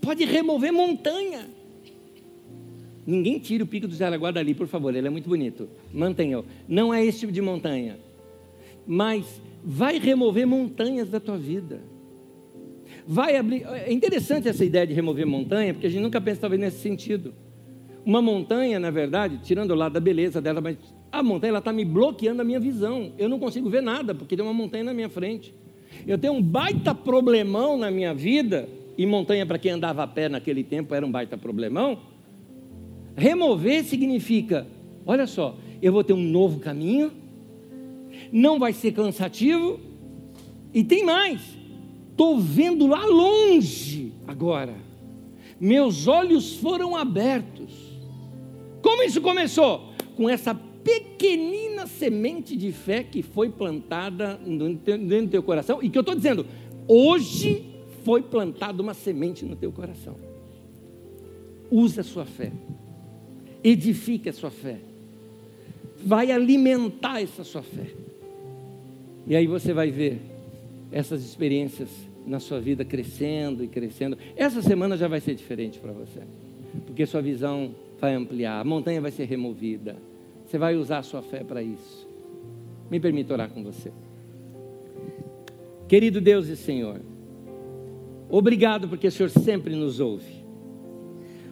[0.00, 1.48] pode remover montanha.
[3.06, 5.68] Ninguém tira o pico do Jaraguá dali, por favor, ele é muito bonito.
[5.92, 6.44] Mantenha.
[6.68, 7.98] Não é esse tipo de montanha.
[8.86, 11.80] Mas vai remover montanhas da tua vida.
[13.06, 13.64] Vai abrir.
[13.66, 17.34] É interessante essa ideia de remover montanha, porque a gente nunca pensa talvez nesse sentido.
[18.04, 20.76] Uma montanha, na verdade, tirando o lado da beleza dela, mas
[21.10, 23.12] a montanha está me bloqueando a minha visão.
[23.18, 25.54] Eu não consigo ver nada, porque tem uma montanha na minha frente.
[26.06, 30.28] Eu tenho um baita problemão na minha vida, e montanha para quem andava a pé
[30.28, 31.98] naquele tempo era um baita problemão.
[33.16, 34.66] Remover significa,
[35.06, 37.12] olha só, eu vou ter um novo caminho,
[38.32, 39.78] não vai ser cansativo,
[40.72, 41.40] e tem mais,
[42.10, 44.74] estou vendo lá longe agora,
[45.60, 47.70] meus olhos foram abertos.
[48.80, 49.92] Como isso começou?
[50.16, 55.82] Com essa pequenina semente de fé que foi plantada dentro do teu coração.
[55.82, 56.46] E que eu estou dizendo,
[56.88, 57.64] hoje
[58.04, 60.16] foi plantada uma semente no teu coração.
[61.70, 62.52] Use a sua fé,
[63.64, 64.78] edifique a sua fé,
[66.04, 67.86] vai alimentar essa sua fé,
[69.26, 70.20] e aí você vai ver
[70.90, 71.88] essas experiências
[72.26, 74.18] na sua vida crescendo e crescendo.
[74.36, 76.20] Essa semana já vai ser diferente para você,
[76.84, 79.96] porque sua visão vai ampliar, a montanha vai ser removida
[80.52, 82.06] você vai usar a sua fé para isso.
[82.90, 83.90] Me permita orar com você.
[85.88, 87.00] Querido Deus e Senhor,
[88.28, 90.44] obrigado porque o Senhor sempre nos ouve.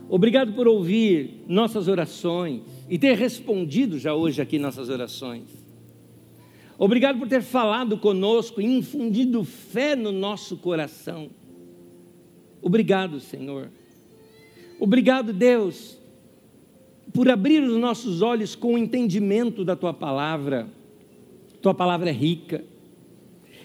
[0.07, 5.49] Obrigado por ouvir nossas orações e ter respondido já hoje aqui nossas orações.
[6.77, 11.31] Obrigado por ter falado conosco e infundido fé no nosso coração.
[12.61, 13.71] Obrigado, Senhor.
[14.79, 15.99] Obrigado, Deus,
[17.13, 20.69] por abrir os nossos olhos com o entendimento da tua palavra.
[21.61, 22.65] Tua palavra é rica.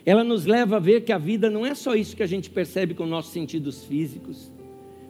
[0.06, 2.50] ela nos leva a ver que a vida não é só isso que a gente
[2.50, 4.52] percebe com nossos sentidos físicos,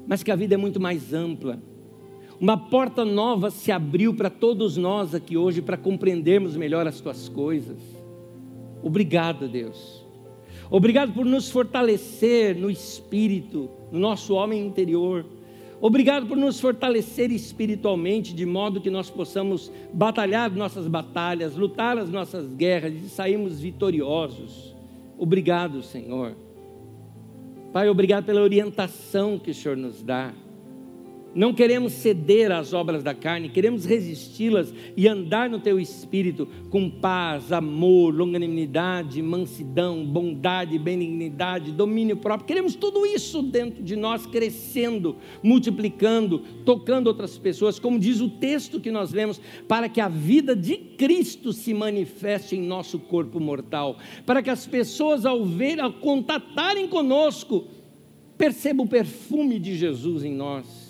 [0.07, 1.59] mas que a vida é muito mais ampla.
[2.39, 7.27] Uma porta nova se abriu para todos nós aqui hoje para compreendermos melhor as tuas
[7.27, 7.77] coisas.
[8.83, 10.05] Obrigado, Deus.
[10.69, 15.25] Obrigado por nos fortalecer no espírito, no nosso homem interior.
[15.81, 22.09] Obrigado por nos fortalecer espiritualmente, de modo que nós possamos batalhar nossas batalhas, lutar as
[22.09, 24.73] nossas guerras e sairmos vitoriosos.
[25.17, 26.35] Obrigado, Senhor.
[27.73, 30.33] Pai, obrigado pela orientação que o Senhor nos dá.
[31.35, 36.89] Não queremos ceder às obras da carne, queremos resisti-las e andar no teu espírito com
[36.89, 42.47] paz, amor, longanimidade, mansidão, bondade, benignidade, domínio próprio.
[42.47, 48.79] Queremos tudo isso dentro de nós crescendo, multiplicando, tocando outras pessoas, como diz o texto
[48.79, 53.97] que nós lemos, para que a vida de Cristo se manifeste em nosso corpo mortal,
[54.25, 57.65] para que as pessoas ao ver, ao contatarem conosco,
[58.37, 60.84] percebam o perfume de Jesus em nós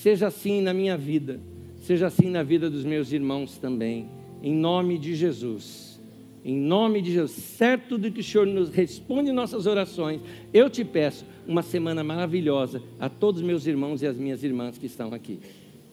[0.00, 1.38] Seja assim na minha vida,
[1.82, 4.08] seja assim na vida dos meus irmãos também,
[4.42, 6.00] em nome de Jesus.
[6.42, 10.22] Em nome de Jesus, certo de que o Senhor nos responde nossas orações,
[10.54, 14.78] eu te peço uma semana maravilhosa a todos os meus irmãos e as minhas irmãs
[14.78, 15.38] que estão aqui.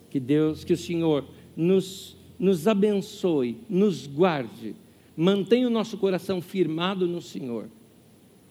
[0.09, 4.73] Que Deus, que o Senhor nos, nos abençoe, nos guarde,
[5.17, 7.65] mantenha o nosso coração firmado no Senhor.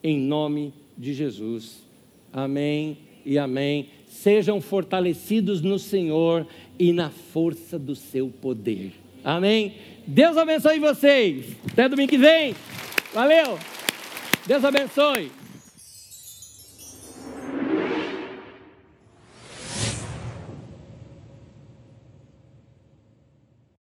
[0.03, 1.83] Em nome de Jesus.
[2.31, 3.89] Amém e amém
[4.27, 6.45] sejam fortalecidos no Senhor
[6.77, 8.91] e na força do seu poder.
[9.23, 9.75] Amém?
[10.05, 11.55] Deus abençoe vocês.
[11.71, 12.53] Até domingo que vem.
[13.13, 13.57] Valeu.
[14.45, 15.31] Deus abençoe.